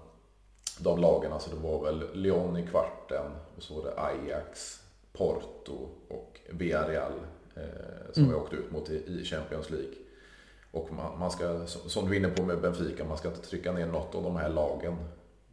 [0.79, 4.81] de lagen, alltså det var väl Lyon i kvarten och så var det Ajax,
[5.13, 7.13] Porto och Villarreal
[7.55, 8.35] eh, som mm.
[8.35, 9.93] vi åkte ut mot i, i Champions League.
[10.71, 13.71] Och man, man, ska, som du är inne på med Benfica, man ska inte trycka
[13.71, 14.97] ner något av de här lagen.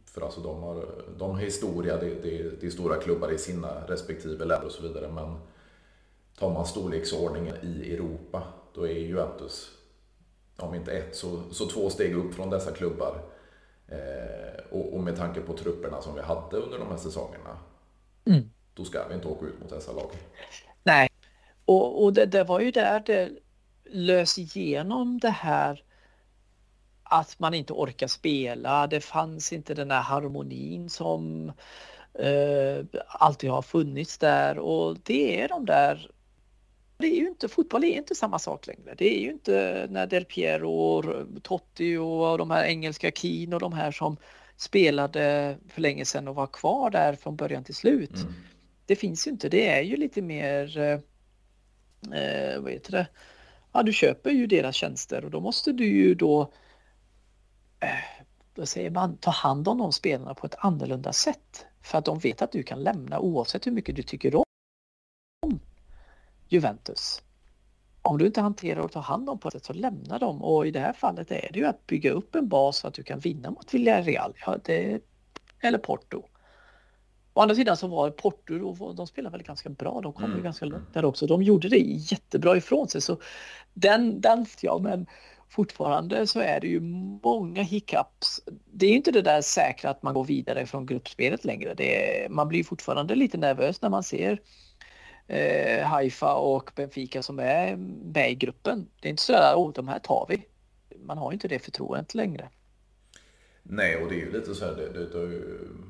[0.05, 0.85] För alltså de har,
[1.17, 4.83] de har historia, det, det, det är stora klubbar i sina respektive länder och så
[4.83, 5.11] vidare.
[5.11, 5.37] Men
[6.39, 8.43] tar man storleksordningen i Europa,
[8.73, 9.71] då är Juventus
[10.57, 13.21] om inte ett, så, så två steg upp från dessa klubbar.
[13.87, 17.57] Eh, och, och, med tanke på trupperna som vi hade under de här säsongerna,
[18.25, 18.49] mm.
[18.73, 20.11] då ska vi inte åka ut mot dessa lag.
[20.83, 21.09] Nej,
[21.65, 23.29] och, och det, det var ju där det
[23.91, 25.83] lös igenom det här
[27.03, 28.87] att man inte orkar spela.
[28.87, 31.51] Det fanns inte den här harmonin som
[32.13, 36.11] eh, alltid har funnits där och det är de där
[36.99, 38.95] det är ju inte, fotboll är inte samma sak längre.
[38.97, 43.59] Det är ju inte när Del Piero och Totti och de här engelska Keen och
[43.59, 44.17] de här som
[44.57, 48.15] spelade för länge sedan och var kvar där från början till slut.
[48.15, 48.33] Mm.
[48.85, 49.49] Det finns ju inte.
[49.49, 50.99] Det är ju lite mer, eh,
[52.19, 53.07] eh vad heter det,
[53.79, 56.41] ja du köper ju deras tjänster och då måste du ju då,
[57.79, 57.89] eh,
[58.55, 61.65] vad då säger man, ta hand om de spelarna på ett annorlunda sätt.
[61.81, 64.43] För att de vet att du kan lämna oavsett hur mycket du tycker om
[66.47, 67.21] Juventus.
[68.01, 70.71] Om du inte hanterar och tar hand om på det så lämna dem och i
[70.71, 73.19] det här fallet är det ju att bygga upp en bas så att du kan
[73.19, 75.01] vinna mot Villarreal ja, det,
[75.59, 76.23] eller Porto.
[77.39, 80.37] Å andra sidan så var Porto, de spelade väl ganska bra, de kom mm.
[80.37, 81.27] ju ganska långt där också.
[81.27, 83.17] De gjorde det jättebra ifrån sig så
[83.73, 85.05] den, den ja men
[85.49, 86.79] fortfarande så är det ju
[87.23, 88.41] många hiccups.
[88.65, 91.75] Det är inte det där säkra att man går vidare från gruppspelet längre.
[91.77, 94.41] Är, man blir fortfarande lite nervös när man ser
[95.27, 97.75] eh, Haifa och Benfica som är
[98.13, 98.87] med i gruppen.
[99.01, 100.45] Det är inte så där, oh, de här tar vi.
[101.05, 102.49] Man har inte det förtroendet längre.
[103.71, 105.41] Nej, och det är ju lite så här, det, det, det,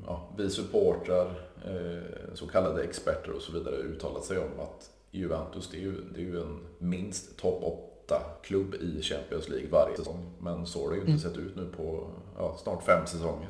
[0.06, 1.26] ja, vi supportrar,
[1.64, 5.94] eh, så kallade experter och så vidare uttalat sig om att Juventus, det är ju,
[6.14, 7.64] det är ju en minst topp
[8.08, 10.32] 8-klubb i Champions League varje säsong.
[10.38, 11.20] Men så har det ju inte mm.
[11.20, 13.48] sett ut nu på ja, snart fem säsonger.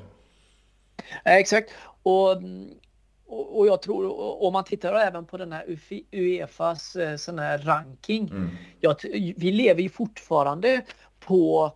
[1.25, 1.71] exakt.
[2.03, 2.43] Och
[3.33, 5.79] och, jag tror, om man tittar även på den här
[6.13, 8.29] Uefas eh, sån här ranking.
[8.29, 8.49] Mm.
[8.81, 8.97] Ja,
[9.37, 10.83] vi lever ju fortfarande
[11.21, 11.73] på eh,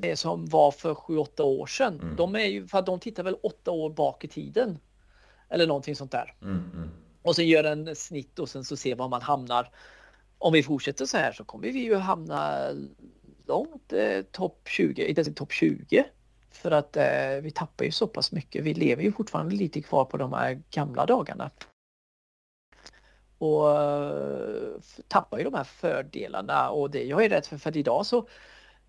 [0.00, 2.00] det som var för 7-8 år sedan.
[2.00, 2.16] Mm.
[2.16, 4.78] De är ju, för de tittar väl 8 år bak i tiden.
[5.48, 6.34] Eller någonting sånt där.
[6.42, 6.90] Mm, mm.
[7.22, 9.70] Och sen gör en snitt och sen så ser var man hamnar.
[10.38, 12.68] Om vi fortsätter så här så kommer vi ju hamna
[13.46, 16.04] långt eh, topp 20, inte topp 20
[16.50, 18.64] för att eh, vi tappar ju så pass mycket.
[18.64, 21.50] Vi lever ju fortfarande lite kvar på de här gamla dagarna.
[23.38, 28.06] Och eh, tappar ju de här fördelarna och det jag är rädd för, för idag
[28.06, 28.24] så eh,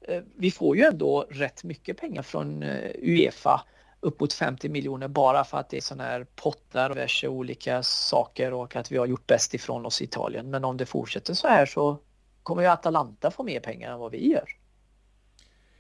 [0.02, 3.62] Eh, vi får ju ändå rätt mycket pengar från eh, Uefa
[3.99, 8.54] uppåt 50 miljoner bara för att det är sådana här pottar och diverse olika saker
[8.54, 10.49] och att vi har gjort bäst ifrån oss i Italien.
[10.49, 11.97] Men om det fortsätter så här så
[12.43, 14.58] kommer ju Atalanta få mer pengar än vad vi gör.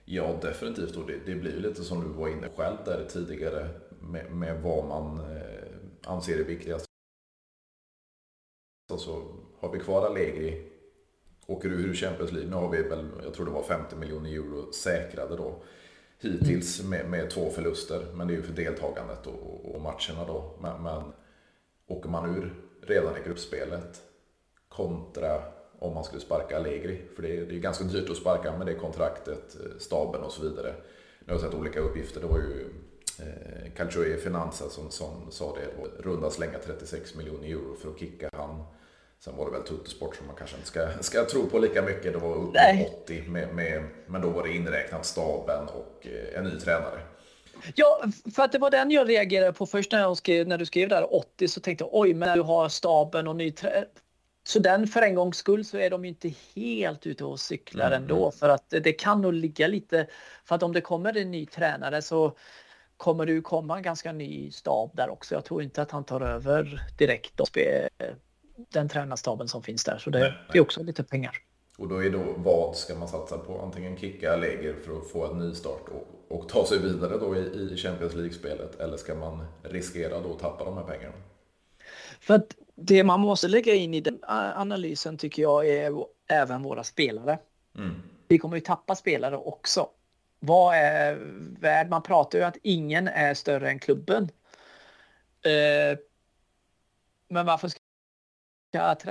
[0.05, 0.95] Ja, definitivt.
[0.95, 3.69] Och det, det blir lite som du var inne själv där tidigare
[4.01, 6.85] med, med vad man eh, anser är viktigast.
[8.91, 9.23] Alltså,
[9.59, 10.70] har vi kvar Allegri,
[11.47, 14.29] åker du ur Champions League, nu har vi väl, jag tror det var 50 miljoner
[14.29, 15.63] euro säkrade då
[16.21, 16.89] hittills mm.
[16.89, 18.05] med, med två förluster.
[18.13, 20.53] Men det är ju för deltagandet och, och matcherna då.
[20.61, 21.03] Men, men
[21.87, 24.01] åker man ur redan i gruppspelet
[24.69, 25.41] kontra
[25.79, 27.01] om man skulle sparka Allegri.
[27.15, 30.31] För det är, det är ganska dyrt att sparka med det kontraktet, eh, staben och
[30.31, 30.75] så vidare.
[31.19, 32.21] Nu har jag sett olika uppgifter.
[32.21, 32.65] Det var ju
[33.19, 35.67] eh, Calcio e Finanza som, som sa det.
[36.03, 38.63] runda slänga 36 miljoner euro för att kicka han.
[39.23, 42.13] Sen var det väl Tuttosport som man kanske inte ska, ska tro på lika mycket.
[42.13, 46.39] Det var upp till 80 med, med, men då var det inräknat staben och eh,
[46.39, 46.99] en ny tränare.
[47.75, 48.03] Ja,
[48.35, 50.89] för att det var den jag reagerade på först när, jag skrev, när du skrev
[50.89, 53.85] där 80 så tänkte jag oj, men du har staben och ny tränare
[54.43, 58.01] så den för en gångs skull så är de inte helt ute och cyklar mm.
[58.01, 58.31] ändå mm.
[58.31, 60.07] för att det kan nog ligga lite
[60.45, 62.37] för att om det kommer en ny tränare så
[62.97, 65.35] kommer det ju komma en ganska ny stab där också.
[65.35, 67.49] Jag tror inte att han tar över direkt och
[68.69, 71.37] den tränarstaben som finns där så det, nej, det är också lite pengar.
[71.77, 73.61] Och då är då vad ska man satsa på?
[73.61, 77.35] Antingen kicka läger för att få en ny start och, och ta sig vidare då
[77.35, 81.15] i, i Champions League-spelet eller ska man riskera då att tappa de här pengarna?
[82.19, 84.19] För att det man måste lägga in i den
[84.55, 87.39] analysen tycker jag är även våra spelare.
[87.77, 88.01] Mm.
[88.27, 89.89] Vi kommer ju tappa spelare också.
[90.39, 91.15] Vad är
[91.59, 91.89] värd?
[91.89, 94.23] Man pratar ju att ingen är större än klubben.
[95.41, 95.97] Eh,
[97.27, 97.80] men varför ska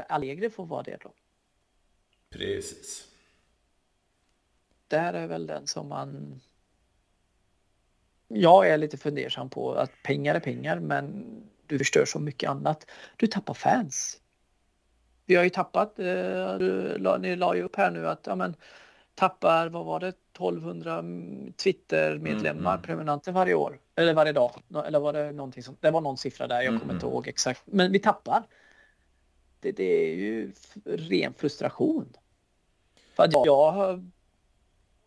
[0.08, 1.12] Allegri få vara det då?
[2.30, 3.08] Precis.
[4.88, 6.40] Det här är väl den som man...
[8.28, 11.24] Jag är lite fundersam på att pengar är pengar, men
[11.66, 12.90] du förstör så mycket annat.
[13.16, 14.20] Du tappar fans.
[15.26, 18.56] Vi har ju tappat, eh, ni la ju upp här nu att ja, men,
[19.14, 21.04] tappar, vad var det, 1200
[21.56, 22.82] Twitter-medlemmar, mm, mm.
[22.82, 23.78] prenumeranter varje år.
[23.96, 24.62] Eller varje dag.
[24.86, 27.14] Eller var det någonting som, det var någon siffra där, jag kommer mm, inte mm.
[27.14, 27.62] ihåg exakt.
[27.64, 28.42] Men vi tappar.
[29.60, 30.52] Det, det är ju
[30.84, 32.16] ren frustration.
[33.14, 34.04] För att jag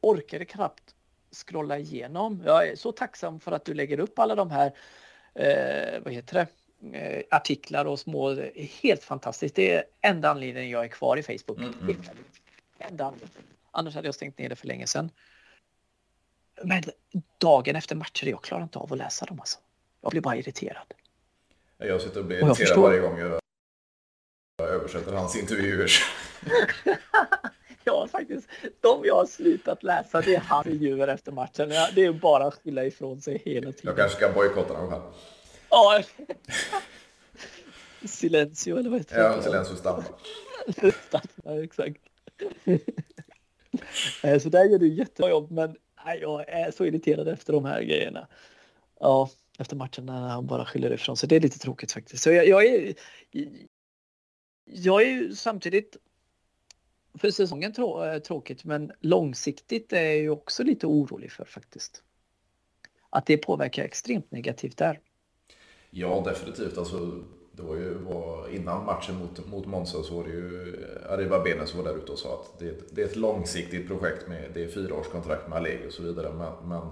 [0.01, 0.95] orkade knappt
[1.31, 2.43] scrolla igenom.
[2.45, 4.73] Jag är så tacksam för att du lägger upp alla de här,
[5.33, 6.47] eh, vad heter det,
[6.97, 8.35] eh, artiklar och små,
[8.81, 9.55] helt fantastiskt.
[9.55, 11.57] Det är enda anledningen jag är kvar i Facebook.
[11.57, 12.01] Mm, mm.
[12.79, 13.47] Enda anledningen.
[13.71, 15.09] Annars hade jag stängt ner det för länge sedan.
[16.63, 16.83] Men
[17.37, 19.59] dagen efter matcher, jag klarar inte av att läsa dem alltså.
[20.01, 20.93] Jag blir bara irriterad.
[21.77, 22.81] Jag sitter och blir irriterad förstår...
[22.81, 23.42] varje gång jag
[24.61, 25.91] översätter hans intervjuer.
[27.83, 28.47] ja, faktiskt.
[28.81, 31.69] De jag har slutat läsa, det är hans intervjuer efter matchen.
[31.69, 33.81] Det är bara att skylla ifrån sig hela tiden.
[33.81, 35.01] Jag kanske ska bojkotta dem här.
[35.69, 36.03] Ja.
[38.05, 39.21] Silencio, eller vad heter det?
[39.21, 40.03] Ja, Silencio Stampa.
[41.43, 42.01] ja, exakt.
[44.43, 45.75] Så där gör du jättebra jobb, men
[46.21, 48.27] jag är så irriterad efter de här grejerna.
[48.99, 49.29] Ja,
[49.59, 51.29] efter matchen när han bara skyller ifrån sig.
[51.29, 52.23] Det är lite tråkigt faktiskt.
[52.23, 52.93] Så jag, jag är,
[54.65, 55.97] jag är ju samtidigt
[57.17, 62.03] för säsongen trå eh, tråkigt, men långsiktigt är jag ju också lite orolig för faktiskt.
[63.09, 64.99] Att det påverkar extremt negativt där.
[65.89, 66.77] Ja, definitivt.
[66.77, 71.13] Alltså, det var ju var, innan matchen mot, mot Monza så var det ju eh,
[71.13, 74.27] Ariba Bene som var där ute och sa att det, det är ett långsiktigt projekt
[74.27, 76.33] med det är fyraårskontrakt med Allegri och så vidare.
[76.33, 76.87] Men, men,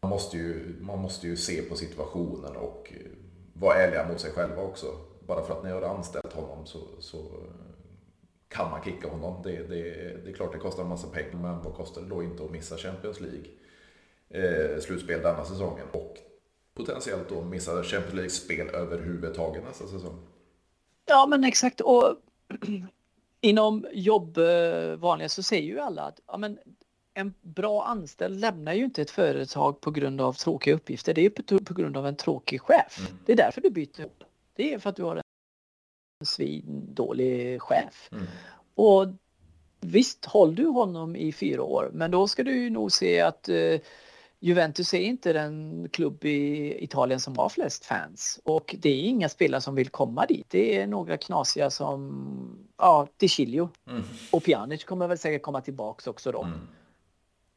[0.00, 3.10] man, måste ju, man måste ju se på situationen och eh,
[3.52, 4.86] vara ärliga mot sig själva också.
[5.26, 7.18] Bara för att ni har anställt honom så, så
[8.48, 9.42] kan man kicka honom.
[9.42, 9.82] Det, det,
[10.24, 12.50] det är klart det kostar en massa pengar, men vad kostar det då inte att
[12.50, 13.46] missa Champions League
[14.28, 15.86] eh, slutspel denna säsongen?
[15.92, 16.16] Och
[16.74, 20.18] potentiellt då missa Champions League-spel överhuvudtaget nästa säsong.
[21.06, 21.80] Ja, men exakt.
[21.80, 22.16] Och
[23.40, 26.58] inom jobb eh, vanliga så säger ju alla att ja, men
[27.14, 31.14] en bra anställd lämnar ju inte ett företag på grund av tråkiga uppgifter.
[31.14, 32.98] Det är på, på grund av en tråkig chef.
[32.98, 33.18] Mm.
[33.26, 34.24] Det är därför du byter jobb.
[34.54, 38.08] Det är för att du har en svindålig chef.
[38.12, 38.24] Mm.
[38.74, 39.06] Och
[39.80, 43.48] visst, håll du honom i fyra år, men då ska du ju nog se att
[43.48, 43.80] eh,
[44.44, 49.28] Juventus är inte den klubb i Italien som har flest fans och det är inga
[49.28, 50.46] spelare som vill komma dit.
[50.48, 54.02] Det är några knasiga som, ja, Ticilio mm.
[54.32, 56.42] och Pjanic kommer väl säkert komma tillbaks också då.
[56.42, 56.68] Mm.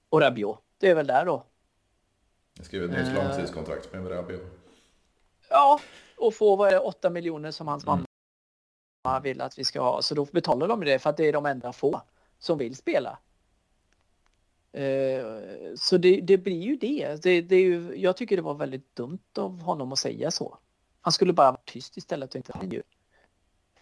[0.09, 1.43] Och Rabiot, det är väl där då.
[2.57, 4.41] Jag skriver ett nytt uh, långtidskontrakt med Rabiot.
[5.49, 5.79] Ja,
[6.17, 8.05] och få vad är det, 8 miljoner som hans mm.
[9.03, 10.01] mamma vill att vi ska ha.
[10.01, 12.01] Så då betalar de det för att det är de enda få
[12.39, 13.19] som vill spela.
[14.71, 15.25] Eh,
[15.75, 17.23] så det, det, blir ju det.
[17.23, 20.57] det, det är ju, jag tycker det var väldigt dumt av honom att säga så.
[21.01, 22.83] Han skulle bara vara tyst istället och inte ju.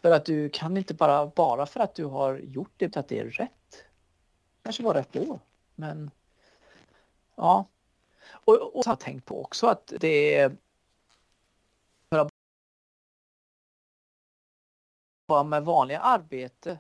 [0.02, 3.20] För att du kan inte bara, bara för att du har gjort det, att det
[3.20, 3.84] är rätt.
[4.64, 5.40] kanske var rätt då,
[5.76, 6.12] men
[7.36, 7.66] ja.
[8.30, 10.58] Och, och så har jag tänkt på också att det är
[15.28, 16.80] bara med vanliga arbete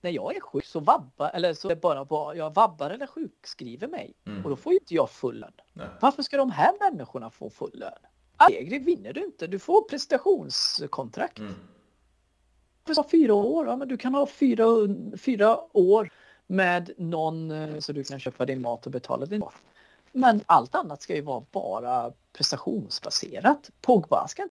[0.00, 3.88] när jag är sjuk så vabbar eller så är bara på, jag vabbar eller sjukskriver
[3.88, 4.44] mig mm.
[4.44, 5.52] och då får inte jag full lön.
[5.72, 5.86] Nej.
[6.00, 7.92] Varför ska de här människorna få full lön?
[8.36, 11.38] Allegri vinner du inte, du får prestationskontrakt.
[11.38, 11.54] Mm.
[12.84, 14.64] Du fyra år, ja, men du kan ha fyra,
[15.16, 16.10] fyra år
[16.46, 19.54] med någon eh, så du kan köpa din mat och betala din mat.
[20.12, 23.70] Men allt annat ska ju vara bara prestationsbaserat.
[23.80, 24.48] Pogba ska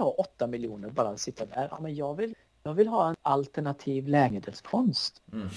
[0.00, 1.68] ta 8 miljoner bara sitta där.
[1.70, 5.22] Ja, men jag vill, jag vill ha en alternativ lägenhetskonst.
[5.32, 5.48] Mm.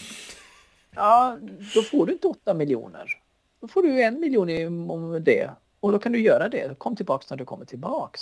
[0.96, 1.38] Ja,
[1.76, 3.22] då får du inte 8 miljoner.
[3.60, 6.80] Då får du en miljon om det och då kan du göra det.
[6.80, 8.22] Kom tillbaks när du kommer tillbaks.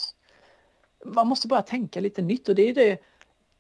[1.05, 3.01] Man måste bara tänka lite nytt och det är det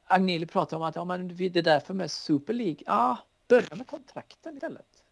[0.05, 2.83] Agnelli pratar om att ja, men det är därför med Super League.
[2.85, 5.03] Ja, börja med kontrakten istället.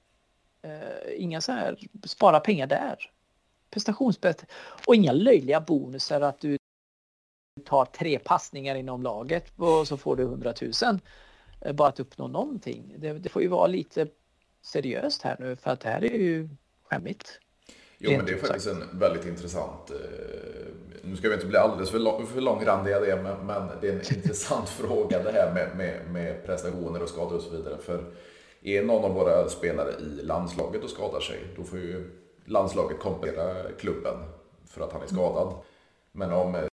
[0.65, 3.11] Uh, inga så här spara pengar där.
[3.69, 4.47] Prestationsbättre
[4.87, 6.58] och inga löjliga bonusar att du
[7.69, 10.99] tar tre passningar inom laget och så får du 100 000.
[11.61, 12.95] Eh, bara att uppnå någonting.
[12.97, 14.07] Det, det får ju vara lite
[14.61, 16.49] seriöst här nu för att det här är ju
[16.89, 17.39] skämmigt.
[17.97, 19.91] Jo, men det är faktiskt en väldigt intressant...
[19.91, 19.97] Eh,
[21.01, 23.93] nu ska vi inte bli alldeles för, lång, för långrandiga det, men, men det är
[23.93, 27.77] en intressant fråga det här med, med, med, prestationer och skador och så vidare.
[27.77, 28.03] För
[28.63, 32.09] är någon av våra spelare i landslaget och skadar sig, då får ju
[32.45, 34.17] landslaget kompensera klubben
[34.67, 35.53] för att han är skadad.
[36.11, 36.68] Men om eh,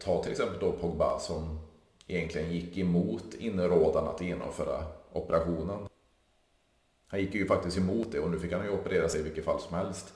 [0.00, 1.58] ta till exempel då Pogba som
[2.06, 5.78] egentligen gick emot inrådan att genomföra operationen.
[7.06, 9.44] Han gick ju faktiskt emot det och nu fick han ju operera sig i vilket
[9.44, 10.12] fall som helst.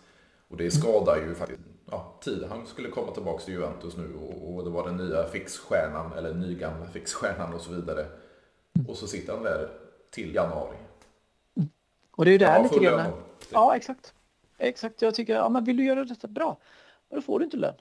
[0.49, 1.61] Och det skadar ju faktiskt
[1.91, 5.29] ja, tiden han skulle komma tillbaka till Juventus nu och, och det var den nya
[5.29, 8.07] fixstjärnan, eller nygamla fixstjärnan och så vidare.
[8.89, 9.69] Och så sitter han där
[10.11, 10.77] till januari.
[12.11, 13.13] Och det är ju där ja, lite grann.
[13.51, 14.15] Ja, exakt.
[14.59, 16.59] Exakt, jag tycker, ja men vill du göra detta bra,
[17.09, 17.75] då får du inte lön.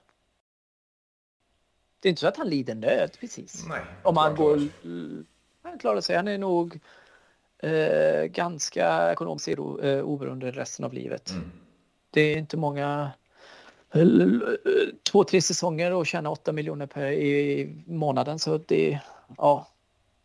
[2.03, 3.65] Det är inte så att han lider nöd precis.
[3.67, 3.81] Nej.
[4.03, 4.59] Om han går...
[5.63, 6.15] han klara sig.
[6.15, 6.79] Han är nog
[7.59, 11.29] eh, ganska ekonomiskt eh, oberoende resten av livet.
[11.29, 11.51] Mm.
[12.09, 13.11] Det är inte många
[15.11, 18.99] två, tre säsonger och tjäna 8 miljoner per i månaden så det,
[19.37, 19.67] ja,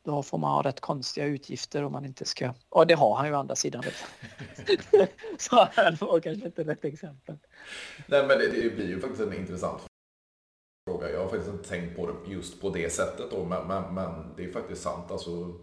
[0.04, 2.54] då får man ha rätt konstiga utgifter om man inte ska...
[2.74, 3.82] Ja, det har han ju å andra sidan.
[5.38, 7.36] så det var kanske inte rätt exempel.
[8.06, 9.88] Nej, men det, det, blir ju faktiskt en intressant
[10.88, 11.10] fråga.
[11.10, 14.10] Jag har faktiskt inte tänkt på det just på det sättet då, men, men, men
[14.36, 15.10] det är faktiskt sant.
[15.10, 15.54] Alltså,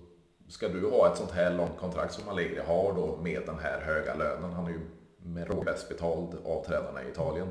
[0.50, 3.82] ska du ha ett sånt här långt kontrakt som Allegri har då med den här
[3.82, 4.80] höga lönen, han är ju
[5.18, 7.48] med råg bäst betald av tränarna i Italien.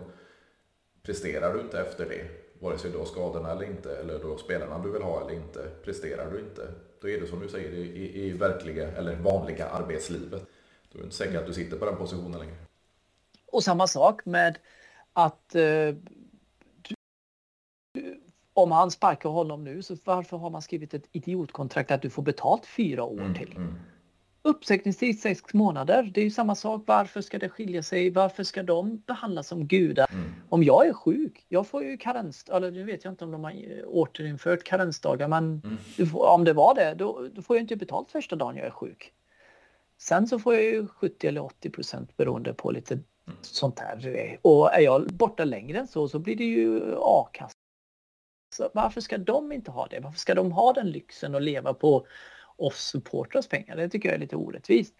[1.02, 2.24] Presterar du inte efter det,
[2.60, 5.70] vare sig du har skadorna eller inte, eller då spelarna du vill ha eller inte,
[5.84, 6.62] presterar du inte,
[7.00, 10.42] då är det som du säger i, i verkliga eller vanliga arbetslivet.
[10.92, 12.56] Då är det inte säkert att du sitter på den positionen längre.
[13.46, 14.58] Och samma sak med
[15.12, 15.94] att eh,
[18.54, 22.22] om han sparkar honom nu så varför har man skrivit ett idiotkontrakt att du får
[22.22, 23.56] betalt fyra år mm, till?
[23.56, 23.74] Mm.
[24.42, 26.82] Uppsägningstid sex månader, det är ju samma sak.
[26.86, 28.10] Varför ska det skilja sig?
[28.10, 30.06] Varför ska de behandlas som gudar?
[30.12, 30.32] Mm.
[30.48, 33.44] Om jag är sjuk, jag får ju karensdagar, eller nu vet jag inte om de
[33.44, 33.54] har
[33.86, 36.10] återinfört karensdagar, men mm.
[36.10, 38.70] får, om det var det, då, då, får jag inte betalt första dagen jag är
[38.70, 39.12] sjuk.
[39.98, 43.38] Sen så får jag ju 70 eller 80 procent beroende på lite mm.
[43.42, 44.38] sånt här.
[44.42, 47.53] Och är jag borta längre än så så blir det ju a-kassa.
[48.74, 50.00] Varför ska de inte ha det?
[50.00, 52.06] Varför ska de ha den lyxen och leva på
[52.56, 53.76] oss supportrars pengar.
[53.76, 54.94] Det tycker jag är lite orättvist.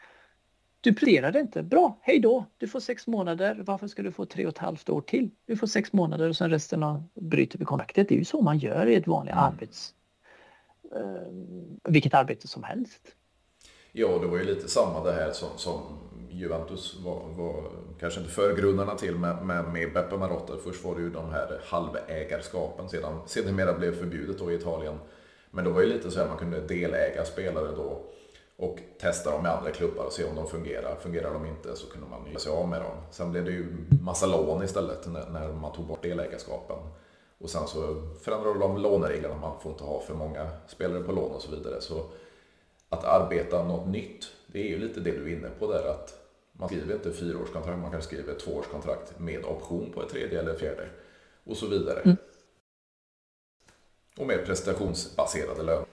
[0.81, 1.63] Du presterade inte.
[1.63, 2.45] Bra, hej då.
[2.59, 3.63] Du får sex månader.
[3.67, 5.31] Varför ska du få tre och ett halvt år till?
[5.47, 8.09] Du får sex månader och sen resten av, bryter vi kontraktet.
[8.09, 9.45] Det är ju så man gör i ett vanligt mm.
[9.45, 9.95] arbets...
[10.95, 13.17] Eh, vilket arbete som helst.
[13.93, 15.83] Ja, det var ju lite samma det här som, som
[16.35, 17.63] Juventus var, var
[18.01, 20.53] kanske inte förgrundarna till men med, med Beppe Marotta.
[20.65, 24.99] Först var det ju de här halvägarskapen, sedan sedermera blev förbjudet då i Italien.
[25.51, 28.03] Men då var det lite så att man kunde deläga spelare då
[28.57, 30.97] och testa dem med andra klubbar och se om de fungerar.
[30.97, 32.97] Fungerar de inte så kunde man göra sig av med dem.
[33.11, 33.67] Sen blev det ju
[34.03, 36.77] massa lån istället när, man tog bort delägarskapen.
[37.39, 41.33] Och sen så förändrade de lånereglerna, man får inte ha för många spelare på lån
[41.33, 41.81] och så vidare.
[41.81, 42.05] Så
[42.89, 46.24] att arbeta något nytt, det är ju lite det du är inne på där att
[46.59, 50.89] man skriver inte fyraårskontrakt, man kanske skriver tvåårskontrakt med option på ett tredje eller fjärde
[51.45, 52.01] och så vidare.
[52.01, 52.17] Mm.
[54.19, 55.87] Och mer prestationsbaserade löner.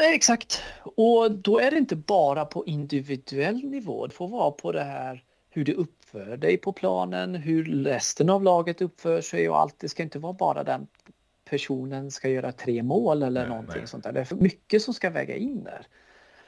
[0.00, 0.62] Exakt.
[0.82, 4.06] Och då är det inte bara på individuell nivå.
[4.06, 8.42] Det får vara på det här hur du uppför dig på planen, hur resten av
[8.42, 9.78] laget uppför sig och allt.
[9.78, 10.86] Det ska inte vara bara den
[11.44, 13.86] personen ska göra tre mål eller nej, någonting nej.
[13.86, 14.12] sånt där.
[14.12, 15.86] Det är för mycket som ska väga in där.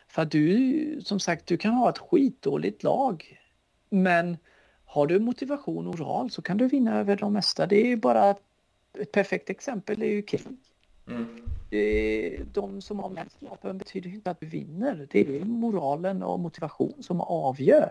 [0.08, 3.38] För att du, som sagt, du kan ha ett skitdåligt lag.
[3.88, 4.36] Men
[4.84, 7.66] har du motivation och moral så kan du vinna över de mesta.
[7.66, 8.36] Det är ju bara
[8.98, 10.56] ett perfekt exempel är ju krig.
[11.08, 11.42] Mm.
[12.52, 15.08] De som har mest vapen betyder inte att du vinner.
[15.10, 17.90] Det är moralen och motivation som avgör.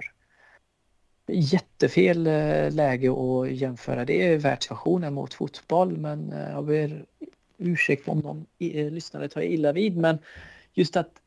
[1.28, 4.06] Jättefel eh, läge att jämföra.
[4.06, 7.06] Det är världssituationen mot fotboll men eh, jag ber
[7.58, 10.18] ursäkt om någon eh, lyssnare tar illa vid men
[10.74, 11.22] just att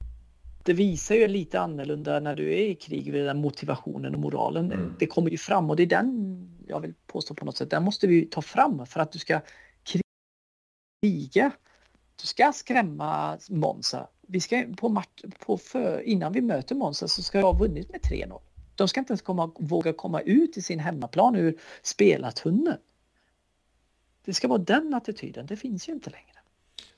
[0.69, 4.73] det visar ju lite annorlunda när du är i krig, den motivationen och moralen.
[4.73, 4.95] Mm.
[4.99, 7.83] Det kommer ju fram och det är den jag vill påstå på något sätt, den
[7.83, 9.41] måste vi ta fram för att du ska
[11.03, 11.53] kriga
[12.21, 14.09] du ska skrämma Monza.
[14.27, 17.91] Vi ska på match, på för, innan vi möter Monza så ska jag ha vunnit
[17.91, 18.41] med 3-0.
[18.75, 22.79] De ska inte ens komma, våga komma ut i sin hemmaplan ur spelartunneln.
[24.25, 26.38] Det ska vara den attityden, det finns ju inte längre.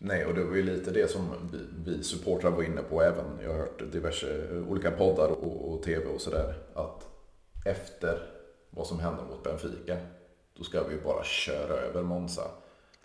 [0.02, 1.22] Nej, och det var ju lite det som
[1.52, 1.58] vi,
[1.92, 3.24] vi supportrar var inne på även.
[3.42, 6.54] Jag har hört diverse olika poddar och, och tv och sådär.
[6.74, 7.08] Att
[7.64, 8.22] efter
[8.70, 9.96] vad som hände mot Benfica,
[10.58, 12.42] då ska vi bara köra över Monza.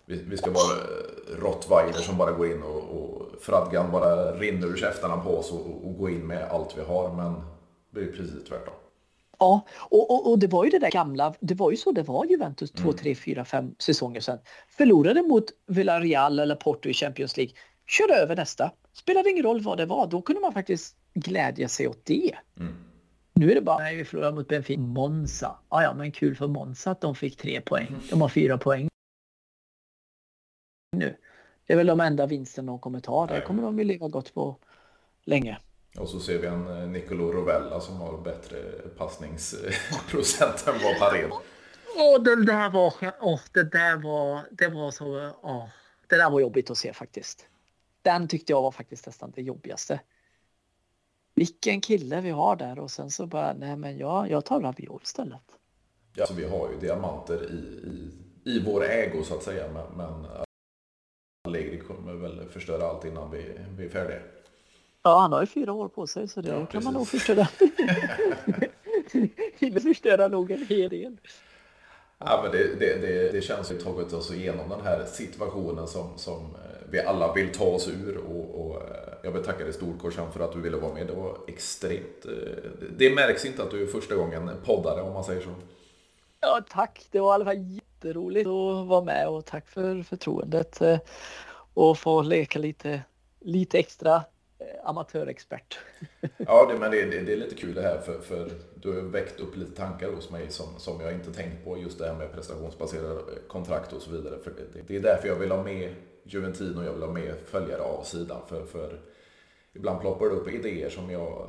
[0.05, 4.67] Vi, vi ska vara eh, rottweiler som bara går in och, och fradgan bara rinner
[4.67, 7.13] ur käftarna på oss och, och går in med allt vi har.
[7.13, 7.41] Men
[7.89, 8.73] det är precis tvärtom.
[9.39, 12.03] Ja, och, och, och, det var ju det där gamla, det var ju så det
[12.03, 12.97] var Juventus två, mm.
[12.97, 14.39] tre, fyra, fem säsonger sedan.
[14.67, 17.53] Förlorade mot Villarreal eller Porto i Champions League,
[17.87, 18.71] körde över nästa.
[18.93, 22.35] Spelade ingen roll vad det var, då kunde man faktiskt glädja sig åt det.
[22.59, 22.75] Mm.
[23.33, 25.55] Nu är det bara, nej vi förlorade mot Benfica, Monza.
[25.69, 27.87] Ja, ja, men kul för Monza att de fick tre poäng.
[27.87, 28.01] Mm.
[28.09, 28.89] De har fyra poäng
[30.95, 31.17] nu.
[31.67, 33.27] Det är väl de enda vinsten de kommer ta.
[33.27, 34.57] Det kommer de ju leva gott på
[35.23, 35.57] länge.
[35.97, 38.57] Och så ser vi en eh, Nicolo Rovella som har bättre
[38.97, 41.31] passningsprocent än vad Pared.
[41.97, 45.67] Åh, det där var, åh, det där var, det var så, åh,
[46.07, 47.47] det där var jobbigt att se faktiskt.
[48.01, 49.99] Den tyckte jag var faktiskt nästan det jobbigaste.
[51.35, 55.03] Vilken kille vi har där och sen så bara, nej men jag, jag tar Rabiot
[55.03, 55.41] istället.
[56.13, 57.55] Ja, så vi har ju diamanter i,
[57.89, 58.11] i,
[58.55, 60.25] i vår ägo så att säga, men, men
[61.47, 64.19] Allegri kommer väl förstöra allt innan vi, vi är färdiga.
[65.05, 67.47] Ja, han har ju fyra år på sig så det ja, kan man nog förstöra.
[69.59, 71.17] Det förstöra nog en hel del.
[72.17, 76.17] Ja, men det, det, det, det känns ju tagit oss igenom den här situationen som,
[76.17, 78.17] som eh, vi alla vill ta oss ur.
[78.17, 81.07] Och, och eh, jag vill tacka dig storkorsan för att du ville vara med.
[81.07, 82.25] Det var extremt...
[82.25, 85.49] Eh, det märks inte att du är första gången poddare om man säger så.
[86.39, 87.07] Ja, tack.
[87.11, 90.81] Det var i alla fall jätteroligt att vara med och tack för förtroendet.
[91.73, 93.01] Och få leka lite,
[93.39, 94.23] lite extra
[94.83, 95.79] amatörexpert.
[96.37, 99.01] Ja, det, men det, det, det, är lite kul det här för, för du har
[99.01, 101.77] väckt upp lite tankar hos mig som, som jag inte tänkt på.
[101.77, 104.39] Just det här med prestationsbaserade kontrakt och så vidare.
[104.43, 107.35] För det, det är därför jag vill ha med Juventino och jag vill ha med
[107.45, 108.41] följare av sidan.
[108.47, 108.99] För, för
[109.73, 111.47] ibland ploppar det upp idéer som jag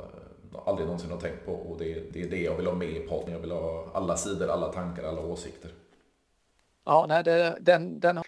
[0.65, 2.99] aldrig någonsin har tänkt på och det, det är det jag vill ha med i
[2.99, 3.33] podden.
[3.33, 5.71] Jag vill ha alla sidor, alla tankar, alla åsikter.
[6.85, 8.19] Ja, nej, det, den, den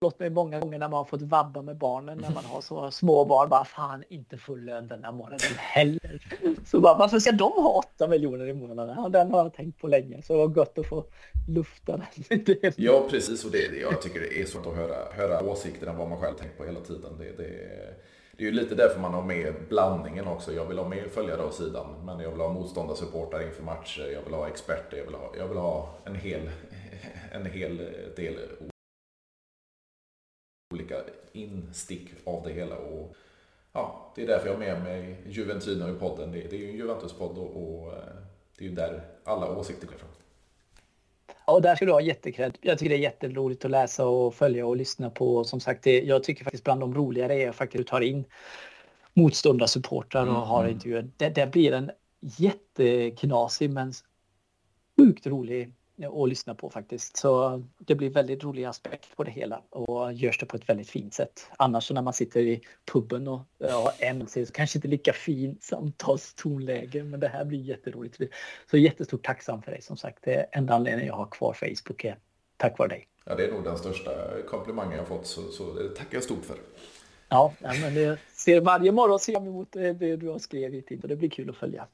[0.00, 2.90] slått mig många gånger när man har fått vabba med barnen när man har så
[2.90, 3.48] små barn.
[3.48, 6.28] Bara fan inte full lön den här månaden heller.
[6.66, 8.96] Så bara varför ska de ha 8 miljoner i månaden?
[8.98, 11.04] Ja, den har jag tänkt på länge så det var gott att få
[11.48, 12.06] lufta den.
[12.76, 16.08] ja precis och det, jag tycker det är svårt att höra, höra åsikter än vad
[16.08, 17.18] man själv tänkt på hela tiden.
[17.18, 17.48] Det, det,
[18.36, 20.52] det är ju lite därför man har med blandningen också.
[20.52, 24.10] Jag vill ha med följare av sidan men jag vill ha motståndarsupportrar inför matcher.
[24.14, 24.96] Jag vill ha experter.
[24.96, 26.50] Jag vill ha, jag vill ha en hel
[27.32, 27.76] en hel
[28.16, 28.38] del
[30.90, 32.76] olika instick av det hela.
[32.76, 33.14] Och,
[33.72, 36.32] ja, det är därför jag har med mig Juventino i podden.
[36.32, 37.98] Det, är ju en Juventus-podd och, och, eh,
[38.58, 40.08] det är ju där alla åsikter kommer från.
[41.46, 42.58] Ja, och där ska du ha jättekred.
[42.60, 45.44] Jag tycker det är jätteroligt att läsa och följa och lyssna på.
[45.44, 48.24] Som sagt, det, jag tycker faktiskt bland de roligare är faktiskt att du tar in
[49.14, 50.42] motståndarsupportrar och mm.
[50.42, 51.10] har intervjuer.
[51.16, 53.92] Det, det blir en jätteknasig men
[54.96, 55.72] sjukt rolig
[56.04, 57.16] att lyssna på faktiskt.
[57.16, 60.90] Så det blir väldigt rolig aspekt på det hela och görs det på ett väldigt
[60.90, 61.50] fint sätt.
[61.56, 62.60] Annars så när man sitter i
[62.92, 68.20] puben och har en så kanske inte lika fin samtalstonläge, men det här blir jätteroligt.
[68.70, 70.18] Så jättestort tacksam för dig som sagt.
[70.24, 72.16] Det enda anledningen jag har kvar Facebook är
[72.56, 73.06] tack vare dig.
[73.24, 74.10] Ja, det är nog den största
[74.48, 76.56] komplimangen jag fått, så, så det tackar jag stort för.
[77.28, 81.16] Ja, men det ser varje morgon ser jag emot det du har skrivit och det
[81.16, 81.86] blir kul att följa.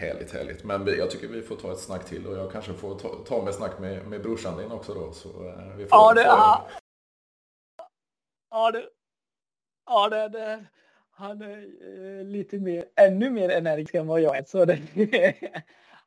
[0.00, 0.64] Härligt, härligt.
[0.64, 3.44] Men jag tycker vi får ta ett snack till och jag kanske får ta, ta
[3.44, 5.12] med snack med, med brorsan din också då.
[5.12, 6.68] Så eh, vi får, ja, det, ja.
[8.50, 8.88] ja, det,
[9.86, 10.66] ja, det, det,
[11.10, 14.44] han är eh, lite mer, ännu mer energisk än vad jag är.
[14.44, 14.78] Så det,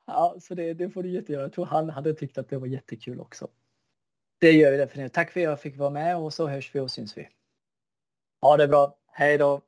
[0.06, 1.41] ja, så det, det får du jättegöra.
[1.41, 3.48] Jag tror han hade tyckt att det var jättekul också.
[4.39, 5.14] Det gör vi definitivt.
[5.14, 7.30] Tack för att jag fick vara med och så hörs vi och syns vi.
[8.41, 8.98] Ha det bra.
[9.12, 9.62] Hej då!